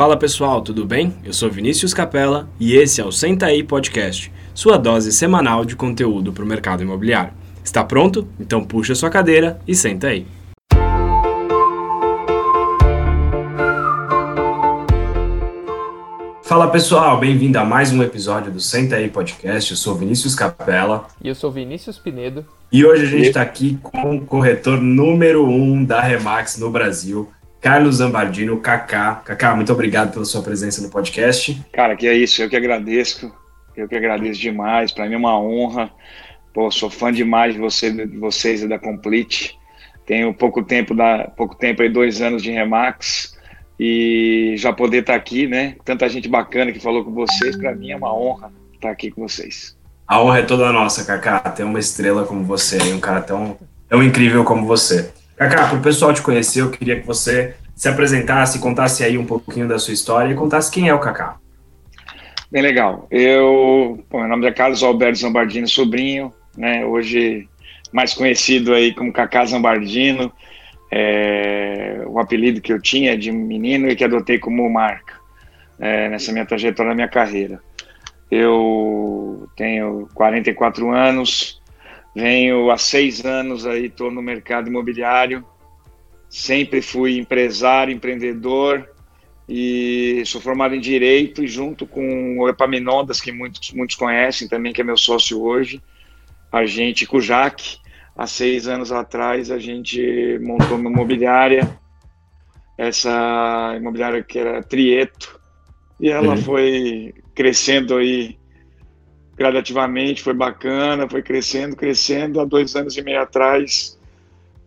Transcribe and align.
Fala 0.00 0.16
pessoal, 0.16 0.62
tudo 0.62 0.86
bem? 0.86 1.14
Eu 1.22 1.34
sou 1.34 1.50
Vinícius 1.50 1.92
Capella 1.92 2.48
e 2.58 2.74
esse 2.74 3.02
é 3.02 3.04
o 3.04 3.12
Senta 3.12 3.44
aí 3.44 3.62
Podcast, 3.62 4.32
sua 4.54 4.78
dose 4.78 5.12
semanal 5.12 5.62
de 5.62 5.76
conteúdo 5.76 6.32
para 6.32 6.42
o 6.42 6.46
mercado 6.46 6.82
imobiliário. 6.82 7.34
Está 7.62 7.84
pronto? 7.84 8.26
Então 8.40 8.64
puxa 8.64 8.94
sua 8.94 9.10
cadeira 9.10 9.60
e 9.68 9.74
senta 9.74 10.06
aí. 10.06 10.26
Fala 16.44 16.68
pessoal, 16.68 17.20
bem-vindo 17.20 17.58
a 17.58 17.64
mais 17.66 17.92
um 17.92 18.02
episódio 18.02 18.50
do 18.50 18.58
Senta 18.58 18.96
aí 18.96 19.10
Podcast. 19.10 19.70
Eu 19.70 19.76
sou 19.76 19.94
Vinícius 19.96 20.34
Capella. 20.34 21.08
E 21.22 21.28
eu 21.28 21.34
sou 21.34 21.52
Vinícius 21.52 21.98
Pinedo. 21.98 22.46
E 22.72 22.86
hoje 22.86 23.04
a 23.04 23.06
gente 23.06 23.28
está 23.28 23.42
aqui 23.42 23.78
com 23.82 24.16
o 24.16 24.24
corretor 24.24 24.80
número 24.80 25.46
um 25.46 25.84
da 25.84 26.00
Remax 26.00 26.56
no 26.56 26.70
Brasil, 26.70 27.30
Carlos 27.60 27.96
Zambardino, 27.96 28.58
Kaká. 28.58 29.16
Kaká, 29.16 29.54
muito 29.54 29.72
obrigado 29.72 30.12
pela 30.12 30.24
sua 30.24 30.42
presença 30.42 30.80
no 30.80 30.88
podcast. 30.88 31.60
Cara, 31.72 31.94
que 31.94 32.08
é 32.08 32.14
isso, 32.14 32.42
eu 32.42 32.48
que 32.48 32.56
agradeço. 32.56 33.30
Eu 33.76 33.86
que 33.86 33.94
agradeço 33.94 34.40
demais. 34.40 34.90
Para 34.92 35.06
mim 35.06 35.14
é 35.14 35.18
uma 35.18 35.38
honra. 35.38 35.90
Pô, 36.54 36.70
sou 36.70 36.88
fã 36.88 37.12
demais 37.12 37.54
de, 37.54 37.60
você, 37.60 37.90
de 37.90 38.16
vocês 38.16 38.62
e 38.62 38.68
da 38.68 38.78
Complete. 38.78 39.58
Tenho 40.06 40.32
pouco 40.32 40.62
tempo, 40.62 40.94
da, 40.94 41.30
pouco 41.36 41.54
tempo 41.54 41.82
aí, 41.82 41.88
dois 41.88 42.22
anos 42.22 42.42
de 42.42 42.50
Remax. 42.50 43.38
E 43.78 44.54
já 44.56 44.72
poder 44.72 44.98
estar 44.98 45.12
tá 45.12 45.18
aqui, 45.18 45.46
né? 45.46 45.76
Tanta 45.84 46.08
gente 46.08 46.28
bacana 46.28 46.72
que 46.72 46.80
falou 46.80 47.04
com 47.04 47.12
vocês, 47.12 47.56
para 47.56 47.74
mim 47.74 47.90
é 47.90 47.96
uma 47.96 48.14
honra 48.14 48.52
estar 48.74 48.88
tá 48.88 48.90
aqui 48.90 49.10
com 49.10 49.22
vocês. 49.22 49.76
A 50.06 50.20
honra 50.20 50.40
é 50.40 50.42
toda 50.42 50.72
nossa, 50.72 51.04
Kaká. 51.04 51.38
Ter 51.40 51.64
uma 51.64 51.78
estrela 51.78 52.24
como 52.24 52.42
você, 52.42 52.78
um 52.92 53.00
cara 53.00 53.20
tão, 53.20 53.56
tão 53.88 54.02
incrível 54.02 54.44
como 54.44 54.66
você. 54.66 55.12
Kaká, 55.40 55.68
para 55.68 55.78
o 55.78 55.80
pessoal 55.80 56.12
te 56.12 56.20
conhecer, 56.20 56.60
eu 56.60 56.70
queria 56.70 57.00
que 57.00 57.06
você 57.06 57.54
se 57.74 57.88
apresentasse, 57.88 58.58
contasse 58.58 59.02
aí 59.02 59.16
um 59.16 59.24
pouquinho 59.24 59.66
da 59.66 59.78
sua 59.78 59.94
história 59.94 60.30
e 60.30 60.36
contasse 60.36 60.70
quem 60.70 60.90
é 60.90 60.92
o 60.92 60.98
Kaká. 60.98 61.38
Bem 62.52 62.60
legal. 62.60 63.06
Eu, 63.10 64.04
bom, 64.10 64.18
meu 64.18 64.28
nome 64.28 64.46
é 64.46 64.52
Carlos 64.52 64.82
Alberto 64.82 65.18
Zambardino 65.18 65.66
Sobrinho, 65.66 66.30
né? 66.54 66.84
Hoje 66.84 67.48
mais 67.90 68.12
conhecido 68.12 68.74
aí 68.74 68.92
como 68.94 69.14
Kaká 69.14 69.46
Zambardino. 69.46 70.30
É, 70.92 72.02
o 72.06 72.18
apelido 72.18 72.60
que 72.60 72.74
eu 72.74 72.82
tinha 72.82 73.16
de 73.16 73.32
menino 73.32 73.88
e 73.88 73.96
que 73.96 74.04
adotei 74.04 74.38
como 74.38 74.68
marca 74.68 75.14
é, 75.78 76.10
nessa 76.10 76.32
minha 76.32 76.44
trajetória, 76.44 76.90
na 76.90 76.94
minha 76.94 77.08
carreira. 77.08 77.62
Eu 78.30 79.48
tenho 79.56 80.06
44 80.12 80.90
anos, 80.90 81.59
Venho 82.14 82.70
há 82.70 82.76
seis 82.76 83.24
anos 83.24 83.66
aí, 83.66 83.86
estou 83.86 84.10
no 84.10 84.22
mercado 84.22 84.68
imobiliário. 84.68 85.44
Sempre 86.28 86.80
fui 86.80 87.18
empresário, 87.18 87.94
empreendedor 87.94 88.88
e 89.52 90.22
sou 90.26 90.40
formado 90.40 90.76
em 90.76 90.80
direito 90.80 91.42
e 91.42 91.48
junto 91.48 91.84
com 91.84 92.38
o 92.38 92.48
Epaminondas, 92.48 93.20
que 93.20 93.32
muitos, 93.32 93.72
muitos 93.72 93.96
conhecem 93.96 94.46
também, 94.48 94.72
que 94.72 94.80
é 94.80 94.84
meu 94.84 94.96
sócio 94.96 95.42
hoje, 95.42 95.82
a 96.52 96.64
gente, 96.64 97.04
com 97.04 97.16
o 97.16 97.20
Jaque, 97.20 97.78
há 98.16 98.28
seis 98.28 98.68
anos 98.68 98.92
atrás, 98.92 99.50
a 99.50 99.58
gente 99.58 100.38
montou 100.40 100.76
uma 100.76 100.88
imobiliária, 100.88 101.68
essa 102.78 103.74
imobiliária 103.76 104.22
que 104.22 104.38
era 104.38 104.62
Trieto, 104.62 105.40
e 105.98 106.08
ela 106.10 106.34
uhum. 106.34 106.42
foi 106.42 107.14
crescendo 107.34 107.96
aí 107.96 108.38
gradativamente, 109.40 110.22
foi 110.22 110.34
bacana, 110.34 111.08
foi 111.08 111.22
crescendo, 111.22 111.74
crescendo. 111.74 112.42
Há 112.42 112.44
dois 112.44 112.76
anos 112.76 112.94
e 112.98 113.02
meio 113.02 113.22
atrás, 113.22 113.98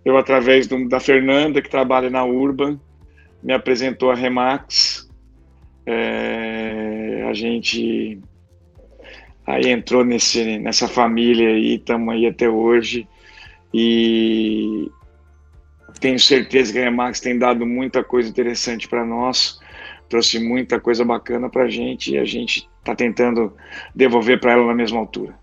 eu, 0.04 0.18
através 0.18 0.66
do, 0.66 0.90
da 0.90 1.00
Fernanda, 1.00 1.62
que 1.62 1.70
trabalha 1.70 2.10
na 2.10 2.26
Urban, 2.26 2.80
me 3.44 3.54
apresentou 3.54 4.10
a 4.10 4.16
Remax. 4.16 5.08
É, 5.86 7.24
a 7.30 7.34
gente 7.36 8.20
aí 9.46 9.70
entrou 9.70 10.04
nesse, 10.04 10.58
nessa 10.58 10.88
família 10.88 11.52
e 11.52 11.76
estamos 11.76 12.12
aí 12.12 12.26
até 12.26 12.50
hoje. 12.50 13.08
E 13.72 14.90
tenho 16.00 16.18
certeza 16.18 16.74
que 16.74 16.80
a 16.80 16.86
Remax 16.86 17.20
tem 17.20 17.38
dado 17.38 17.64
muita 17.64 18.04
coisa 18.04 18.28
interessante 18.28 18.88
para 18.88 19.06
nós, 19.06 19.60
trouxe 20.10 20.40
muita 20.40 20.80
coisa 20.80 21.06
bacana 21.06 21.48
para 21.48 21.66
a 21.66 21.70
gente 21.70 22.14
e 22.14 22.18
a 22.18 22.26
gente 22.26 22.68
está 22.84 22.94
tentando 22.94 23.54
devolver 23.96 24.40
para 24.40 24.52
ela 24.52 24.68
na 24.68 24.76
mesma 24.76 25.00
altura. 25.00 25.34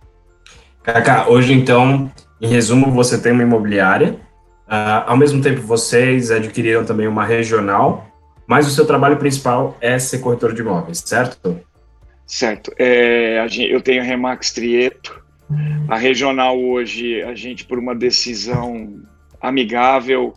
Kaká, 0.82 1.28
hoje 1.28 1.52
então, 1.52 2.10
em 2.40 2.48
resumo, 2.48 2.90
você 2.90 3.20
tem 3.20 3.32
uma 3.32 3.42
imobiliária, 3.42 4.12
uh, 4.66 5.04
ao 5.06 5.16
mesmo 5.16 5.42
tempo 5.42 5.60
vocês 5.62 6.30
adquiriram 6.30 6.84
também 6.84 7.06
uma 7.06 7.24
regional, 7.24 8.06
mas 8.46 8.66
o 8.66 8.70
seu 8.70 8.86
trabalho 8.86 9.16
principal 9.16 9.76
é 9.80 9.98
ser 9.98 10.18
corretor 10.18 10.54
de 10.54 10.60
imóveis, 10.60 11.02
certo? 11.04 11.60
Certo. 12.26 12.72
É, 12.78 13.44
gente, 13.48 13.72
eu 13.72 13.80
tenho 13.80 14.02
a 14.02 14.04
Remax 14.04 14.52
Trieto, 14.52 15.20
a 15.88 15.96
regional 15.96 16.58
hoje, 16.58 17.22
a 17.22 17.34
gente 17.34 17.64
por 17.64 17.78
uma 17.78 17.94
decisão 17.94 19.02
amigável, 19.40 20.34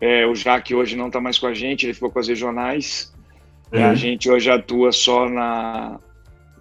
é, 0.00 0.26
o 0.26 0.34
Jaque 0.34 0.74
hoje 0.74 0.96
não 0.96 1.08
está 1.08 1.20
mais 1.20 1.38
com 1.38 1.46
a 1.46 1.54
gente, 1.54 1.86
ele 1.86 1.94
ficou 1.94 2.10
com 2.10 2.18
as 2.18 2.28
regionais, 2.28 3.12
uhum. 3.72 3.84
a 3.84 3.94
gente 3.94 4.30
hoje 4.30 4.50
atua 4.50 4.92
só 4.92 5.28
na, 5.28 5.98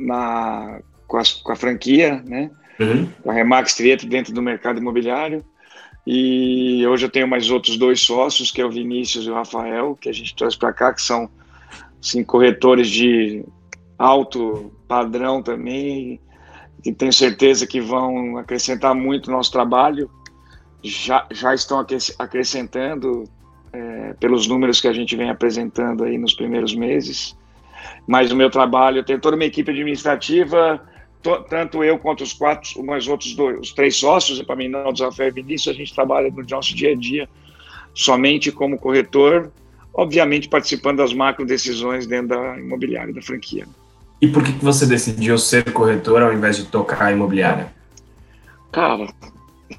na, 0.01 0.81
com, 1.07 1.17
a, 1.17 1.23
com 1.43 1.51
a 1.51 1.55
franquia, 1.55 2.21
né? 2.25 2.49
Uhum. 2.79 3.07
Com 3.21 3.31
a 3.31 3.33
Remax 3.33 3.75
Trieto 3.75 4.07
dentro 4.07 4.33
do 4.33 4.41
mercado 4.41 4.79
imobiliário. 4.79 5.43
E 6.05 6.85
hoje 6.87 7.05
eu 7.05 7.09
tenho 7.09 7.27
mais 7.27 7.49
outros 7.51 7.77
dois 7.77 8.01
sócios, 8.01 8.49
que 8.49 8.61
é 8.61 8.65
o 8.65 8.71
Vinícius 8.71 9.25
e 9.25 9.29
o 9.29 9.35
Rafael, 9.35 9.95
que 9.95 10.09
a 10.09 10.13
gente 10.13 10.35
traz 10.35 10.55
para 10.55 10.73
cá, 10.73 10.93
que 10.93 11.01
são 11.01 11.29
assim, 12.01 12.23
corretores 12.23 12.89
de 12.89 13.45
alto 13.97 14.71
padrão 14.87 15.43
também, 15.43 16.19
e 16.83 16.91
tenho 16.91 17.13
certeza 17.13 17.67
que 17.67 17.79
vão 17.79 18.37
acrescentar 18.37 18.95
muito 18.95 19.29
no 19.29 19.37
nosso 19.37 19.51
trabalho. 19.51 20.09
Já, 20.83 21.27
já 21.31 21.53
estão 21.53 21.85
acrescentando 22.17 23.25
é, 23.71 24.13
pelos 24.13 24.47
números 24.47 24.81
que 24.81 24.87
a 24.87 24.93
gente 24.93 25.15
vem 25.15 25.29
apresentando 25.29 26.03
aí 26.03 26.17
nos 26.17 26.33
primeiros 26.33 26.73
meses. 26.73 27.37
Mas 28.07 28.31
o 28.31 28.35
meu 28.35 28.49
trabalho, 28.49 28.99
eu 28.99 29.03
tenho 29.03 29.19
toda 29.19 29.35
uma 29.35 29.45
equipe 29.45 29.71
administrativa, 29.71 30.81
tanto 31.49 31.83
eu 31.83 31.99
quanto 31.99 32.23
os 32.23 32.33
quatro, 32.33 32.83
mais 32.83 33.07
outros 33.07 33.35
dois, 33.35 33.59
os 33.59 33.73
três 33.73 33.95
sócios, 33.95 34.41
para 34.41 34.55
mim 34.55 34.67
não, 34.67 34.91
Rafael 34.91 35.29
e 35.29 35.31
Vinícius, 35.31 35.75
a 35.75 35.77
gente 35.77 35.93
trabalha 35.93 36.31
no 36.31 36.43
nosso 36.43 36.75
dia 36.75 36.91
a 36.91 36.95
dia 36.95 37.29
somente 37.93 38.51
como 38.51 38.77
corretor, 38.77 39.51
obviamente 39.93 40.47
participando 40.47 40.97
das 40.97 41.13
macro 41.13 41.45
decisões 41.45 42.07
dentro 42.07 42.29
da 42.29 42.57
imobiliária, 42.57 43.13
da 43.13 43.21
franquia. 43.21 43.67
E 44.21 44.27
por 44.27 44.43
que 44.43 44.51
você 44.63 44.85
decidiu 44.85 45.37
ser 45.37 45.71
corretor 45.71 46.21
ao 46.21 46.31
invés 46.31 46.57
de 46.57 46.65
tocar 46.65 47.05
a 47.05 47.11
imobiliária? 47.11 47.73
Cara, 48.71 49.07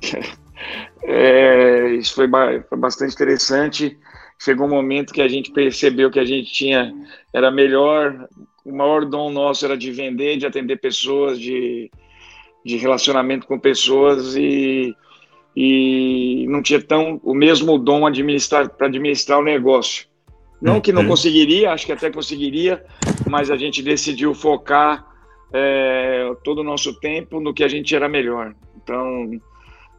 é, 1.02 1.94
isso 1.94 2.14
foi, 2.14 2.28
foi 2.68 2.78
bastante 2.78 3.14
interessante 3.14 3.98
chegou 4.42 4.66
um 4.66 4.70
momento 4.70 5.12
que 5.12 5.22
a 5.22 5.28
gente 5.28 5.52
percebeu 5.52 6.10
que 6.10 6.18
a 6.18 6.24
gente 6.24 6.52
tinha 6.52 6.92
era 7.32 7.50
melhor 7.50 8.28
o 8.64 8.72
maior 8.72 9.04
dom 9.04 9.30
nosso 9.30 9.64
era 9.64 9.76
de 9.76 9.90
vender 9.92 10.36
de 10.36 10.46
atender 10.46 10.80
pessoas 10.80 11.38
de, 11.38 11.90
de 12.64 12.76
relacionamento 12.76 13.46
com 13.46 13.58
pessoas 13.58 14.34
e, 14.34 14.94
e 15.56 16.46
não 16.48 16.60
tinha 16.60 16.82
tão 16.82 17.20
o 17.22 17.34
mesmo 17.34 17.78
dom 17.78 18.04
administrar 18.04 18.68
para 18.68 18.88
administrar 18.88 19.38
o 19.38 19.44
negócio 19.44 20.06
não 20.60 20.80
que 20.80 20.92
não 20.92 21.02
uhum. 21.02 21.08
conseguiria 21.08 21.70
acho 21.70 21.86
que 21.86 21.92
até 21.92 22.10
conseguiria 22.10 22.84
mas 23.30 23.48
a 23.48 23.56
gente 23.56 23.80
decidiu 23.80 24.34
focar 24.34 25.06
é, 25.52 26.34
todo 26.42 26.60
o 26.60 26.64
nosso 26.64 26.98
tempo 26.98 27.40
no 27.40 27.54
que 27.54 27.62
a 27.62 27.68
gente 27.68 27.94
era 27.94 28.08
melhor 28.08 28.54
então 28.82 29.30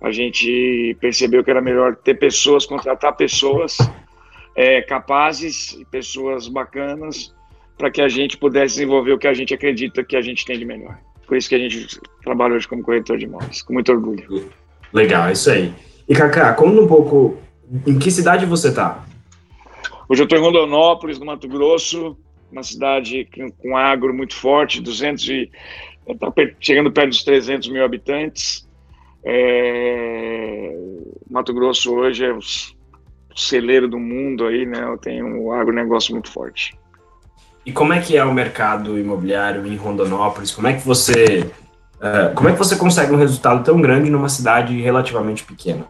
a 0.02 0.12
gente 0.12 0.98
percebeu 1.00 1.46
que 1.46 1.52
era 1.52 1.62
melhor 1.62 1.96
ter 1.96 2.16
pessoas 2.16 2.66
contratar 2.66 3.16
pessoas 3.16 3.78
é, 4.56 4.81
capazes 4.81 5.74
e 5.74 5.86
pessoas 5.86 6.47
bacanas 6.47 7.34
para 7.78 7.90
que 7.90 8.02
a 8.02 8.08
gente 8.08 8.38
pudesse 8.38 8.76
desenvolver 8.76 9.14
o 9.14 9.17
que 9.17 9.28
a 9.28 9.34
gente 9.34 9.53
acredita 9.53 10.03
que 10.03 10.16
a 10.16 10.22
gente 10.22 10.46
tem 10.46 10.58
de 10.58 10.66
melhor. 10.66 10.97
Por 11.26 11.38
isso 11.38 11.50
que 11.50 11.55
a 11.55 11.59
gente 11.59 12.00
trabalha 12.23 12.53
hoje 12.53 12.67
como 12.67 12.84
corretor 12.84 13.17
de 13.17 13.26
imóveis, 13.26 13.61
com 13.61 13.73
muito 13.73 13.91
orgulho. 13.91 14.50
Legal, 14.91 15.32
isso 15.32 15.50
aí. 15.50 15.73
E 16.08 16.14
Kaká, 16.14 16.53
conta 16.53 16.82
um 16.82 16.88
pouco, 16.88 17.38
em 17.88 17.97
que 17.97 18.11
cidade 18.11 18.46
você 18.46 18.70
está? 18.70 19.03
Hoje 20.08 20.22
eu 20.22 20.26
estou 20.26 20.38
em 20.38 20.41
Rondonópolis, 20.41 21.17
no 21.17 21.26
Mato 21.26 21.47
Grosso, 21.47 22.16
uma 22.52 22.61
cidade 22.61 23.28
com 23.58 23.76
agro 23.76 24.14
muito 24.14 24.35
forte, 24.35 24.82
200 24.82 25.28
e 25.29 25.52
está 26.08 26.32
chegando 26.59 26.91
perto 26.91 27.09
dos 27.09 27.23
300 27.23 27.70
mil 27.70 27.84
habitantes. 27.84 28.67
É, 29.23 30.76
Mato 31.29 31.53
Grosso 31.53 31.96
hoje 31.96 32.26
é 32.26 32.34
os 32.34 32.76
celeiro 33.35 33.88
do 33.88 34.00
mundo 34.00 34.46
aí, 34.46 34.66
né? 34.66 34.84
Eu 34.84 34.97
tenho 34.97 35.26
um 35.26 35.52
agronegócio 35.52 36.14
muito 36.14 36.32
forte. 36.32 36.78
E 37.66 37.72
como 37.72 37.94
é 37.94 38.02
que 38.02 38.18
é 38.18 38.24
o 38.24 38.34
mercado 38.34 39.00
imobiliário 39.00 39.66
em 39.66 39.76
Rondonópolis? 39.76 40.52
Como 40.52 40.68
é 40.68 40.74
que 40.74 40.85
você 40.85 41.50
uh, 41.96 42.34
como 42.35 42.50
é 42.50 42.52
que 42.52 42.58
você 42.58 42.76
consegue 42.76 43.14
um 43.14 43.18
resultado 43.18 43.64
tão 43.64 43.80
grande 43.82 44.09
numa 44.09 44.30
cidade 44.30 44.80
relativamente 44.82 45.44
pequena? 45.44 45.88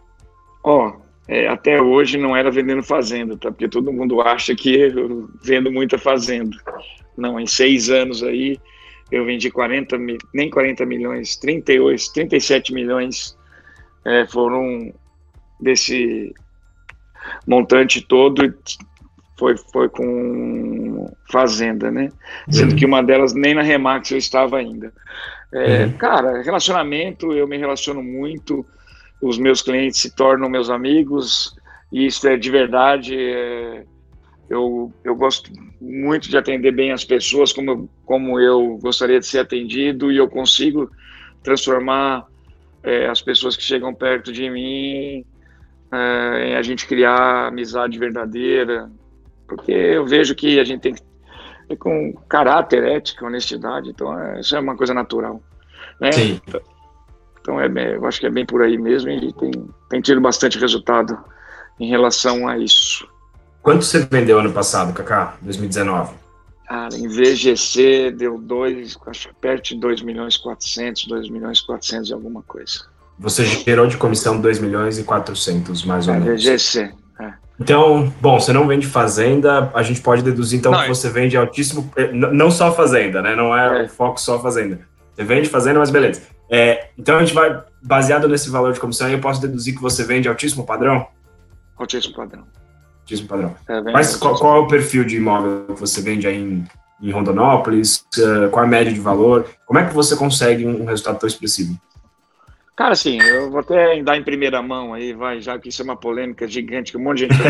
Ó, 0.63 0.89
oh, 0.89 1.01
é, 1.27 1.47
até 1.47 1.81
hoje 1.81 2.17
não 2.17 2.35
era 2.35 2.51
vendendo 2.51 2.83
fazenda, 2.83 3.37
tá? 3.37 3.51
Porque 3.51 3.67
todo 3.67 3.91
mundo 3.91 4.21
acha 4.21 4.55
que 4.55 4.75
eu 4.75 5.29
vendo 5.43 5.71
muita 5.71 5.97
fazenda. 5.97 6.55
Não, 7.17 7.39
em 7.39 7.47
seis 7.47 7.89
anos 7.89 8.21
aí 8.21 8.59
eu 9.11 9.25
vendi 9.25 9.49
40, 9.49 9.97
nem 10.33 10.49
40 10.49 10.85
milhões, 10.85 11.35
38, 11.37 12.13
37 12.13 12.73
milhões 12.73 13.37
é, 14.05 14.25
foram 14.27 14.93
desse 15.59 16.33
montante 17.47 18.01
todo 18.01 18.53
foi, 19.37 19.55
foi 19.71 19.89
com 19.89 21.11
fazenda, 21.31 21.91
né? 21.91 22.09
Sendo 22.49 22.71
uhum. 22.71 22.77
que 22.77 22.85
uma 22.85 23.01
delas 23.01 23.33
nem 23.33 23.53
na 23.53 23.61
Remax 23.61 24.11
eu 24.11 24.17
estava 24.17 24.57
ainda. 24.57 24.93
É, 25.51 25.85
uhum. 25.85 25.93
Cara, 25.93 26.41
relacionamento, 26.41 27.33
eu 27.33 27.47
me 27.47 27.57
relaciono 27.57 28.01
muito, 28.01 28.65
os 29.21 29.37
meus 29.37 29.61
clientes 29.61 30.01
se 30.01 30.15
tornam 30.15 30.49
meus 30.49 30.69
amigos, 30.69 31.55
e 31.91 32.05
isso 32.05 32.27
é 32.27 32.37
de 32.37 32.49
verdade. 32.49 33.15
É, 33.17 33.83
eu, 34.49 34.91
eu 35.03 35.15
gosto 35.15 35.51
muito 35.81 36.29
de 36.29 36.37
atender 36.37 36.71
bem 36.71 36.91
as 36.91 37.03
pessoas 37.03 37.51
como, 37.51 37.89
como 38.05 38.39
eu 38.39 38.77
gostaria 38.81 39.19
de 39.19 39.25
ser 39.25 39.39
atendido, 39.39 40.11
e 40.11 40.17
eu 40.17 40.29
consigo 40.29 40.89
transformar 41.43 42.25
é, 42.83 43.07
as 43.07 43.21
pessoas 43.21 43.55
que 43.55 43.63
chegam 43.63 43.93
perto 43.93 44.31
de 44.31 44.49
mim 44.49 45.25
é, 45.93 46.47
em 46.49 46.55
a 46.55 46.61
gente 46.61 46.87
criar 46.87 47.47
amizade 47.47 47.99
verdadeira, 47.99 48.91
porque 49.47 49.71
eu 49.71 50.05
vejo 50.05 50.33
que 50.33 50.59
a 50.59 50.63
gente 50.63 50.81
tem 50.81 50.93
que 50.95 51.03
com 51.77 52.13
caráter, 52.27 52.83
ética, 52.83 53.25
honestidade, 53.25 53.89
então 53.89 54.19
é, 54.19 54.39
isso 54.39 54.55
é 54.55 54.59
uma 54.59 54.75
coisa 54.75 54.93
natural. 54.93 55.41
Né? 55.99 56.11
Sim. 56.11 56.41
Então 57.39 57.59
é, 57.59 57.67
eu 57.95 58.05
acho 58.05 58.19
que 58.19 58.27
é 58.27 58.29
bem 58.29 58.45
por 58.45 58.61
aí 58.61 58.77
mesmo 58.77 59.09
e 59.09 59.33
tem, 59.33 59.51
tem 59.89 60.01
tido 60.01 60.21
bastante 60.21 60.59
resultado 60.59 61.17
em 61.79 61.89
relação 61.89 62.47
a 62.47 62.57
isso. 62.57 63.07
Quanto 63.61 63.83
você 63.83 63.99
vendeu 64.05 64.39
ano 64.39 64.51
passado, 64.51 64.93
Kaká, 64.93 65.37
2019? 65.41 66.15
Cara, 66.67 66.95
em 66.95 67.07
VGC 67.07 68.11
deu 68.11 68.37
dois, 68.37 68.97
acho 69.07 69.29
que 69.29 69.35
perto 69.35 69.69
de 69.69 69.79
2 69.79 70.01
milhões 70.01 70.37
400, 70.37 71.05
2 71.05 71.29
milhões 71.29 71.61
400 71.61 72.09
e 72.09 72.13
alguma 72.13 72.41
coisa. 72.41 72.85
Você 73.19 73.45
gerou 73.45 73.87
de 73.87 73.97
comissão 73.97 74.39
2 74.39 74.59
milhões 74.59 74.97
e 74.97 75.03
400, 75.03 75.85
mais 75.85 76.07
ou 76.07 76.13
é, 76.13 76.19
menos. 76.19 76.43
VGC, 76.43 76.91
é. 77.19 77.33
Então, 77.59 78.11
bom, 78.19 78.39
você 78.39 78.51
não 78.51 78.67
vende 78.67 78.87
fazenda, 78.87 79.71
a 79.73 79.83
gente 79.83 80.01
pode 80.01 80.23
deduzir 80.23 80.59
então 80.59 80.71
não, 80.71 80.81
que 80.81 80.87
você 80.87 81.09
vende 81.09 81.37
altíssimo, 81.37 81.91
eh, 81.95 82.11
não 82.11 82.49
só 82.49 82.73
fazenda, 82.73 83.21
né? 83.21 83.35
Não 83.35 83.55
é, 83.55 83.83
é. 83.83 83.85
o 83.85 83.89
foco 83.89 84.19
só 84.19 84.39
fazenda. 84.39 84.79
Você 85.15 85.23
vende 85.23 85.47
fazenda, 85.47 85.79
mas 85.79 85.91
beleza. 85.91 86.23
É, 86.49 86.89
então 86.97 87.17
a 87.17 87.19
gente 87.19 87.33
vai, 87.33 87.63
baseado 87.81 88.27
nesse 88.27 88.49
valor 88.49 88.73
de 88.73 88.79
comissão, 88.79 89.07
eu 89.07 89.19
posso 89.19 89.41
deduzir 89.41 89.75
que 89.75 89.81
você 89.81 90.03
vende 90.03 90.27
altíssimo 90.27 90.65
padrão? 90.65 91.07
Altíssimo 91.77 92.15
padrão. 92.15 92.43
Altíssimo 93.01 93.27
padrão. 93.27 93.55
É, 93.67 93.81
mas 93.81 94.15
qual, 94.15 94.37
qual, 94.37 94.57
é 94.57 94.59
o 94.59 94.67
perfil 94.67 95.03
de 95.03 95.17
imóvel 95.17 95.65
que 95.67 95.79
você 95.79 96.01
vende 96.01 96.27
aí 96.27 96.37
em, 96.37 96.65
em 97.01 97.11
Rondonópolis? 97.11 98.05
Uh, 98.17 98.49
qual 98.49 98.65
é 98.65 98.67
a 98.67 98.69
média 98.69 98.91
de 98.91 98.99
valor? 98.99 99.47
Como 99.65 99.79
é 99.79 99.85
que 99.85 99.93
você 99.93 100.15
consegue 100.15 100.65
um 100.65 100.85
resultado 100.85 101.19
tão 101.19 101.27
expressivo? 101.27 101.79
Cara, 102.75 102.93
assim, 102.93 103.21
eu 103.21 103.51
vou 103.51 103.59
até 103.59 104.01
dar 104.01 104.17
em 104.17 104.23
primeira 104.23 104.61
mão 104.61 104.93
aí, 104.93 105.13
vai, 105.13 105.39
já 105.39 105.59
que 105.59 105.69
isso 105.69 105.81
é 105.81 105.85
uma 105.85 105.95
polêmica 105.95 106.47
gigante, 106.47 106.91
que 106.91 106.97
um 106.97 107.03
monte 107.03 107.27
de 107.27 107.35
gente. 107.35 107.43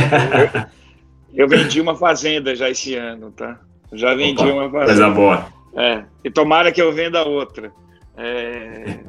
eu, 1.34 1.46
eu 1.46 1.48
vendi 1.48 1.80
uma 1.80 1.96
fazenda 1.96 2.54
já 2.54 2.70
esse 2.70 2.96
ano, 2.96 3.32
tá? 3.32 3.60
Já 3.94 4.14
vendi 4.16 4.44
Opa, 4.44 4.54
uma 4.54 4.70
fazenda. 4.70 4.86
Coisa 4.86 5.10
boa. 5.10 5.48
É, 5.76 6.04
e 6.24 6.30
tomara 6.30 6.72
que 6.72 6.82
eu 6.82 6.92
venda 6.92 7.24
outra. 7.24 7.72
É, 8.18 9.00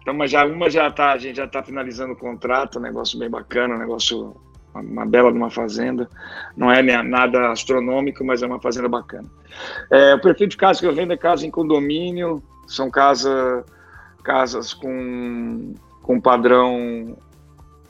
então, 0.00 0.14
mas 0.14 0.30
já 0.30 0.46
uma 0.46 0.70
já 0.70 0.90
tá, 0.90 1.12
a 1.12 1.18
gente 1.18 1.36
já 1.36 1.44
está 1.44 1.62
finalizando 1.62 2.12
o 2.12 2.16
contrato, 2.16 2.78
um 2.78 2.82
negócio 2.82 3.18
bem 3.18 3.28
bacana, 3.28 3.74
um 3.74 3.78
negócio, 3.78 4.36
uma, 4.72 4.82
uma 4.82 5.06
bela 5.06 5.32
de 5.32 5.36
uma 5.36 5.50
fazenda. 5.50 6.08
Não 6.56 6.70
é 6.70 6.80
nada 7.02 7.50
astronômico, 7.50 8.24
mas 8.24 8.42
é 8.42 8.46
uma 8.46 8.60
fazenda 8.60 8.88
bacana. 8.88 9.28
É, 9.90 10.14
o 10.14 10.20
perfil 10.20 10.46
de 10.46 10.56
casa 10.56 10.78
que 10.78 10.86
eu 10.86 10.94
vendo 10.94 11.12
é 11.12 11.16
casa 11.16 11.44
em 11.44 11.50
condomínio, 11.50 12.40
são 12.68 12.88
casa 12.88 13.64
casas 14.22 14.72
com, 14.72 15.74
com 16.02 16.20
padrão 16.20 17.16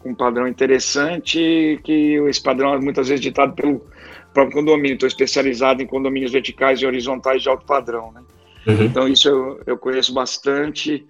com 0.03 0.15
padrão 0.15 0.49
interessante, 0.49 1.79
que 1.85 2.15
esse 2.27 2.43
padrão 2.43 2.75
é 2.75 2.79
muitas 2.79 3.09
vezes 3.09 3.23
ditado 3.23 3.55
pelo 3.55 3.85
próprio 4.33 4.57
condomínio. 4.57 4.95
Estou 4.95 5.07
especializado 5.07 5.83
em 5.83 5.87
condomínios 5.87 6.33
verticais 6.33 6.81
e 6.81 6.87
horizontais 6.87 7.43
de 7.43 7.49
alto 7.49 7.67
padrão. 7.67 8.11
Né? 8.13 8.23
Uhum. 8.67 8.83
Então, 8.85 9.09
isso 9.09 9.29
eu, 9.29 9.61
eu 9.67 9.79
conheço 9.79 10.13
bastante. 10.13 11.07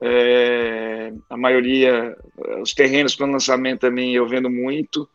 É, 0.00 1.12
a 1.28 1.36
maioria, 1.36 2.16
os 2.62 2.72
terrenos 2.72 3.14
para 3.14 3.26
lançamento 3.26 3.80
também 3.80 4.14
eu 4.14 4.26
vendo 4.26 4.48
muito. 4.48 5.06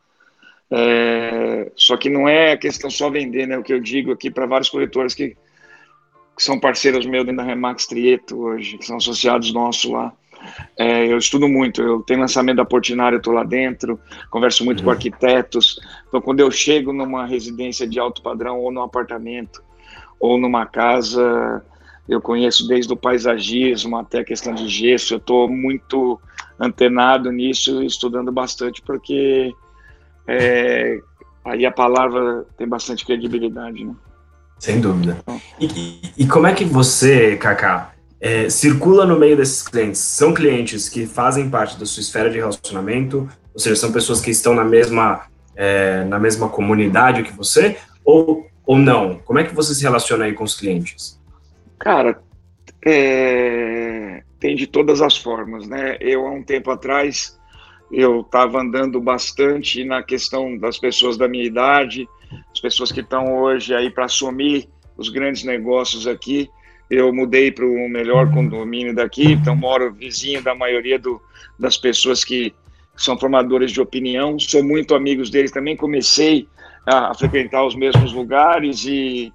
É, 0.70 1.72
só 1.76 1.98
que 1.98 2.10
não 2.10 2.28
é 2.28 2.52
a 2.52 2.58
questão 2.58 2.90
só 2.90 3.10
vender, 3.10 3.48
né? 3.48 3.58
O 3.58 3.64
que 3.64 3.74
eu 3.74 3.80
digo 3.80 4.12
aqui 4.12 4.30
para 4.30 4.46
vários 4.46 4.70
corretores 4.70 5.14
que 5.14 5.36
que 6.36 6.44
são 6.44 6.60
parceiros 6.60 7.06
meus 7.06 7.26
dentro 7.26 7.38
da 7.38 7.44
Remax 7.44 7.86
Trieto 7.88 8.38
hoje, 8.38 8.78
que 8.78 8.86
são 8.86 8.98
associados 8.98 9.54
nossos 9.54 9.90
lá. 9.90 10.14
É, 10.78 11.08
eu 11.08 11.18
estudo 11.18 11.48
muito, 11.48 11.82
eu 11.82 12.02
tenho 12.02 12.20
lançamento 12.20 12.58
da 12.58 12.66
Portinari, 12.66 13.16
eu 13.16 13.20
estou 13.20 13.34
lá 13.34 13.44
dentro, 13.44 14.00
converso 14.30 14.64
muito 14.64 14.80
uhum. 14.80 14.86
com 14.86 14.92
arquitetos. 14.92 15.80
Então, 16.08 16.22
quando 16.22 16.40
eu 16.40 16.52
chego 16.52 16.94
numa 16.94 17.26
residência 17.26 17.88
de 17.88 18.00
alto 18.00 18.22
padrão, 18.22 18.60
ou 18.60 18.72
num 18.72 18.84
apartamento, 18.84 19.64
ou 20.20 20.38
numa 20.38 20.66
casa, 20.66 21.64
eu 22.08 22.22
conheço 22.22 22.68
desde 22.68 22.92
o 22.94 22.98
paisagismo 22.98 23.98
até 23.98 24.20
a 24.20 24.26
questão 24.26 24.54
de 24.54 24.68
gesso. 24.68 25.16
Eu 25.16 25.18
estou 25.18 25.50
muito 25.50 26.20
antenado 26.60 27.32
nisso, 27.32 27.82
estudando 27.82 28.32
bastante, 28.32 28.82
porque 28.82 29.54
é, 30.28 31.00
aí 31.44 31.66
a 31.66 31.72
palavra 31.72 32.46
tem 32.58 32.68
bastante 32.68 33.06
credibilidade, 33.06 33.84
né? 33.84 33.96
Sem 34.60 34.80
dúvida. 34.80 35.18
E, 35.60 36.00
e 36.18 36.28
como 36.28 36.48
é 36.48 36.54
que 36.54 36.66
você, 36.66 37.36
Kaká, 37.36 37.94
é, 38.20 38.50
circula 38.50 39.06
no 39.06 39.20
meio 39.20 39.38
desses 39.38 39.62
clientes? 39.62 40.02
São 40.02 40.34
clientes 40.34 40.90
que 40.90 41.06
fazem 41.06 41.50
parte 41.50 41.78
da 41.78 41.86
sua 41.86 42.02
esfera 42.02 42.30
de 42.30 42.38
relacionamento, 42.38 43.30
ou 43.54 43.60
seja, 43.60 43.76
são 43.76 43.92
pessoas 43.92 44.22
que 44.22 44.32
estão 44.32 44.54
na 44.54 44.64
mesma, 44.64 45.24
é, 45.56 46.04
na 46.06 46.20
mesma 46.20 46.50
comunidade 46.50 47.24
que 47.24 47.32
você, 47.32 47.78
ou, 48.04 48.48
ou 48.66 48.78
não? 48.78 49.20
Como 49.26 49.40
é 49.40 49.44
que 49.44 49.54
você 49.54 49.74
se 49.76 49.84
relaciona 49.84 50.26
aí 50.26 50.34
com 50.34 50.44
os 50.44 50.56
clientes? 50.56 51.20
Cara, 51.78 52.20
é, 52.86 54.24
tem 54.40 54.56
de 54.56 54.68
todas 54.68 55.02
as 55.02 55.18
formas, 55.18 55.68
né? 55.68 55.98
Eu, 56.00 56.26
há 56.28 56.32
um 56.32 56.44
tempo 56.44 56.72
atrás, 56.72 57.38
eu 57.92 58.22
estava 58.22 58.62
andando 58.62 59.00
bastante 59.02 59.84
na 59.84 60.04
questão 60.04 60.58
das 60.58 60.78
pessoas 60.78 61.18
da 61.18 61.28
minha 61.28 61.46
idade, 61.46 62.08
as 62.52 62.60
pessoas 62.60 62.92
que 62.92 63.02
estão 63.02 63.38
hoje 63.38 63.74
aí 63.74 63.90
para 63.90 64.06
assumir 64.06 64.68
os 64.98 65.10
grandes 65.10 65.44
negócios 65.44 66.08
aqui. 66.08 66.50
Eu 66.90 67.14
mudei 67.14 67.52
para 67.52 67.66
o 67.66 67.90
melhor 67.90 68.32
condomínio 68.32 68.94
daqui, 68.94 69.32
então 69.32 69.56
moro 69.56 69.94
vizinho 69.94 70.44
da 70.44 70.54
maioria 70.54 71.00
do, 71.00 71.20
das 71.60 71.78
pessoas 71.78 72.24
que 72.24 72.54
são 72.96 73.18
formadores 73.18 73.72
de 73.72 73.82
opinião. 73.82 74.40
Sou 74.40 74.64
muito 74.64 74.96
amigos 74.96 75.30
deles 75.30 75.52
também. 75.52 75.76
Comecei 75.76 76.48
a, 76.86 77.12
a 77.12 77.14
frequentar 77.14 77.66
os 77.66 77.76
mesmos 77.76 78.14
lugares 78.14 78.86
e, 78.86 79.34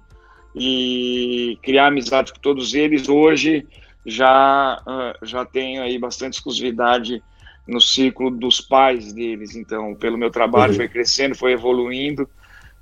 e 0.55 1.57
criar 1.61 1.87
amizade 1.87 2.33
com 2.33 2.39
todos 2.39 2.73
eles. 2.73 3.09
Hoje 3.09 3.67
já, 4.05 4.81
uh, 4.87 5.25
já 5.25 5.45
tenho 5.45 5.81
aí 5.81 5.97
bastante 5.99 6.35
exclusividade 6.35 7.21
no 7.67 7.79
ciclo 7.79 8.31
dos 8.31 8.59
pais 8.59 9.13
deles. 9.13 9.55
Então, 9.55 9.93
pelo 9.95 10.17
meu 10.17 10.31
trabalho, 10.31 10.71
uhum. 10.71 10.77
foi 10.77 10.87
crescendo, 10.87 11.35
foi 11.35 11.53
evoluindo. 11.53 12.27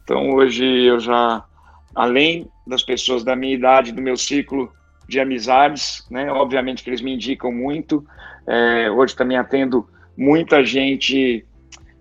Então, 0.10 0.32
hoje 0.32 0.66
eu 0.66 1.00
já, 1.00 1.46
além 1.94 2.50
das 2.66 2.82
pessoas 2.82 3.24
da 3.24 3.36
minha 3.36 3.54
idade, 3.54 3.92
do 3.92 4.02
meu 4.02 4.18
ciclo 4.18 4.74
de 5.08 5.20
amizades, 5.20 6.04
né, 6.10 6.32
obviamente 6.32 6.84
que 6.84 6.90
eles 6.90 7.00
me 7.00 7.14
indicam 7.14 7.52
muito. 7.52 8.04
É, 8.48 8.90
hoje 8.90 9.16
também 9.16 9.38
atendo 9.38 9.88
muita 10.18 10.66
gente, 10.66 11.46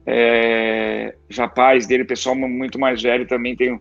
é, 0.07 1.15
já 1.29 1.47
pais 1.47 1.87
dele, 1.87 2.03
pessoal 2.03 2.35
muito 2.35 2.79
mais 2.79 3.03
velho, 3.03 3.27
também 3.27 3.55
tenho 3.55 3.79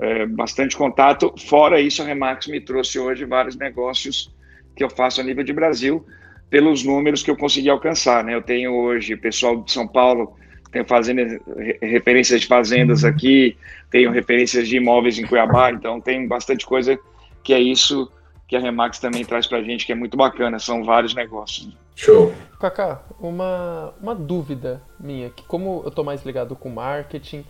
é, 0.00 0.24
bastante 0.24 0.74
contato. 0.74 1.34
Fora 1.38 1.78
isso, 1.78 2.00
a 2.00 2.06
Remax 2.06 2.46
me 2.46 2.62
trouxe 2.62 2.98
hoje 2.98 3.26
vários 3.26 3.54
negócios 3.54 4.34
que 4.74 4.82
eu 4.82 4.88
faço 4.88 5.20
a 5.20 5.24
nível 5.24 5.44
de 5.44 5.52
Brasil, 5.52 6.06
pelos 6.48 6.82
números 6.82 7.22
que 7.22 7.30
eu 7.30 7.36
consegui 7.36 7.68
alcançar. 7.68 8.24
Né? 8.24 8.34
Eu 8.34 8.40
tenho 8.40 8.72
hoje 8.72 9.14
pessoal 9.14 9.62
de 9.62 9.70
São 9.70 9.86
Paulo 9.86 10.38
tenho 10.70 10.84
fazenda, 10.84 11.40
referências 11.80 12.40
de 12.40 12.46
fazendas 12.46 13.02
uhum. 13.02 13.10
aqui, 13.10 13.56
tenho 13.90 14.10
referências 14.10 14.68
de 14.68 14.76
imóveis 14.76 15.18
em 15.18 15.26
Cuiabá, 15.26 15.70
então 15.70 16.00
tem 16.00 16.26
bastante 16.26 16.66
coisa 16.66 16.98
que 17.42 17.52
é 17.52 17.60
isso 17.60 18.10
que 18.46 18.56
a 18.56 18.60
Remax 18.60 18.98
também 18.98 19.24
traz 19.24 19.46
para 19.46 19.58
a 19.58 19.62
gente, 19.62 19.84
que 19.84 19.92
é 19.92 19.94
muito 19.94 20.16
bacana, 20.16 20.58
são 20.58 20.82
vários 20.82 21.14
negócios. 21.14 21.68
Show. 21.94 22.32
Kaká, 22.58 23.02
uma, 23.20 23.92
uma 24.00 24.14
dúvida 24.14 24.80
minha, 24.98 25.30
que 25.30 25.42
como 25.42 25.82
eu 25.84 25.88
estou 25.88 26.04
mais 26.04 26.24
ligado 26.24 26.56
com 26.56 26.70
marketing, 26.70 27.44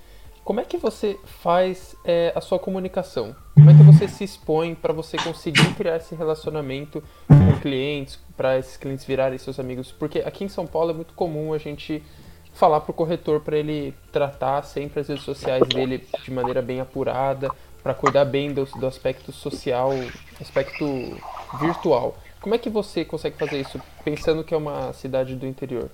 como 0.49 0.61
é 0.61 0.65
que 0.65 0.79
você 0.79 1.19
faz 1.25 1.95
é, 2.05 2.33
a 2.35 2.41
sua 2.41 2.59
comunicação? 2.59 3.37
Como 3.55 3.71
é 3.71 3.75
que 3.75 3.83
você 3.83 4.09
se 4.09 4.25
expõe 4.25 4.75
para 4.75 4.95
você 4.95 5.19
conseguir 5.19 5.75
criar 5.75 5.99
esse 5.99 6.15
relacionamento 6.15 7.03
com 7.27 7.61
clientes, 7.61 8.19
para 8.35 8.59
esses 8.59 8.79
clientes 8.79 9.05
virarem 9.05 9.37
seus 9.37 9.61
amigos? 9.61 9.93
Porque 9.93 10.21
aqui 10.21 10.45
em 10.45 10.49
São 10.49 10.67
Paulo 10.67 10.91
é 10.91 10.95
muito 10.95 11.13
comum 11.13 11.53
a 11.53 11.59
gente 11.59 12.03
falar 12.59 12.81
para 12.81 12.91
o 12.91 12.95
corretor 12.95 13.41
para 13.41 13.57
ele 13.57 13.95
tratar 14.11 14.63
sempre 14.63 15.01
as 15.01 15.09
redes 15.09 15.25
sociais 15.25 15.67
dele 15.69 16.03
de 16.25 16.31
maneira 16.33 16.61
bem 16.61 16.81
apurada, 16.81 17.49
para 17.83 17.95
cuidar 17.95 18.25
bem 18.25 18.53
do, 18.53 18.65
do 18.65 18.87
aspecto 18.87 19.31
social, 19.31 19.93
aspecto 20.41 20.85
virtual. 21.61 22.19
Como 22.41 22.55
é 22.55 22.59
que 22.59 22.69
você 22.69 23.05
consegue 23.05 23.37
fazer 23.39 23.61
isso 23.61 23.81
pensando 24.05 24.43
que 24.43 24.53
é 24.53 24.57
uma 24.57 24.93
cidade 24.93 25.37
do 25.37 25.47
interior? 25.47 25.89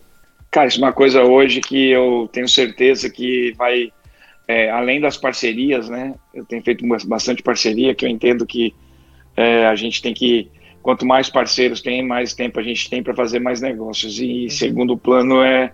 Cara, 0.51 0.69
isso 0.69 0.79
é 0.81 0.85
uma 0.85 0.93
coisa 0.93 1.23
hoje 1.23 1.61
que 1.61 1.91
eu 1.91 2.29
tenho 2.33 2.49
certeza 2.49 3.11
que 3.11 3.53
vai, 3.59 3.93
é, 4.49 4.71
além 4.71 5.01
das 5.01 5.17
parcerias, 5.17 5.89
né? 5.89 6.15
Eu 6.33 6.45
tenho 6.47 6.63
feito 6.63 6.85
bastante 7.07 7.43
parceria, 7.43 7.95
que 7.95 8.07
eu 8.07 8.09
entendo 8.09 8.47
que 8.47 8.75
é, 9.37 9.67
a 9.67 9.75
gente 9.75 10.01
tem 10.01 10.15
que, 10.15 10.51
quanto 10.83 11.05
mais 11.05 11.29
parceiros 11.29 11.83
tem, 11.83 12.03
mais 12.03 12.35
tempo 12.35 12.59
a 12.59 12.63
gente 12.63 12.89
tem 12.89 13.03
para 13.03 13.15
fazer 13.15 13.39
mais 13.39 13.61
negócios. 13.61 14.19
E 14.19 14.45
uhum. 14.45 14.51
segundo 14.51 14.97
plano 14.97 15.43
é, 15.43 15.73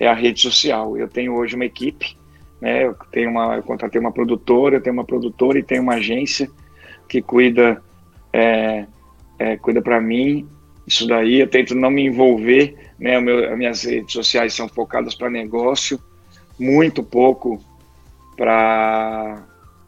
é 0.00 0.08
a 0.08 0.14
rede 0.14 0.40
social. 0.40 0.96
Eu 0.96 1.06
tenho 1.06 1.34
hoje 1.34 1.54
uma 1.54 1.64
equipe, 1.64 2.16
né? 2.60 2.86
Eu 2.86 2.96
tenho 3.12 3.30
uma, 3.30 3.54
eu 3.54 3.62
contratei 3.62 4.00
uma 4.00 4.10
produtora, 4.10 4.76
eu 4.76 4.80
tenho 4.80 4.94
uma 4.94 5.04
produtora 5.04 5.58
e 5.58 5.62
tenho 5.62 5.82
uma 5.82 5.94
agência 5.94 6.50
que 7.08 7.22
cuida, 7.22 7.80
é, 8.32 8.86
é, 9.38 9.56
cuida 9.56 9.80
para 9.80 10.00
mim. 10.00 10.48
Isso 10.86 11.06
daí 11.06 11.40
eu 11.40 11.46
tento 11.46 11.74
não 11.74 11.90
me 11.90 12.04
envolver, 12.04 12.74
né? 12.98 13.18
O 13.18 13.22
meu, 13.22 13.52
as 13.52 13.56
minhas 13.56 13.84
redes 13.84 14.12
sociais 14.12 14.54
são 14.54 14.68
focadas 14.68 15.14
para 15.14 15.30
negócio, 15.30 16.00
muito 16.58 17.02
pouco 17.02 17.62
para 18.36 19.46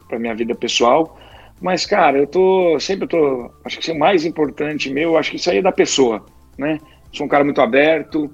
para 0.09 0.19
minha 0.19 0.35
vida 0.35 0.55
pessoal 0.55 1.19
mas, 1.63 1.87
cara, 1.87 2.19
eu 2.19 2.27
tô. 2.27 2.79
Sempre 2.81 3.07
tô. 3.07 3.49
Acho 3.65 3.79
que 3.79 3.93
o 3.93 3.99
mais 3.99 4.25
importante 4.25 4.93
meu, 4.93 5.17
acho 5.17 5.31
que 5.31 5.37
isso 5.37 5.49
aí 5.49 5.59
é 5.59 5.63
da 5.63 5.71
pessoa, 5.71 6.27
né? 6.59 6.81
Sou 7.13 7.25
um 7.25 7.29
cara 7.29 7.45
muito 7.45 7.61
aberto. 7.61 8.29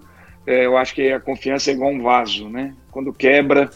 É, 0.49 0.64
eu 0.64 0.78
acho 0.78 0.95
que 0.95 1.12
a 1.12 1.21
confiança 1.21 1.71
é 1.71 1.75
igual 1.75 1.90
um 1.90 2.02
vaso, 2.02 2.49
né? 2.49 2.75
Quando 2.90 3.12
quebra, 3.12 3.69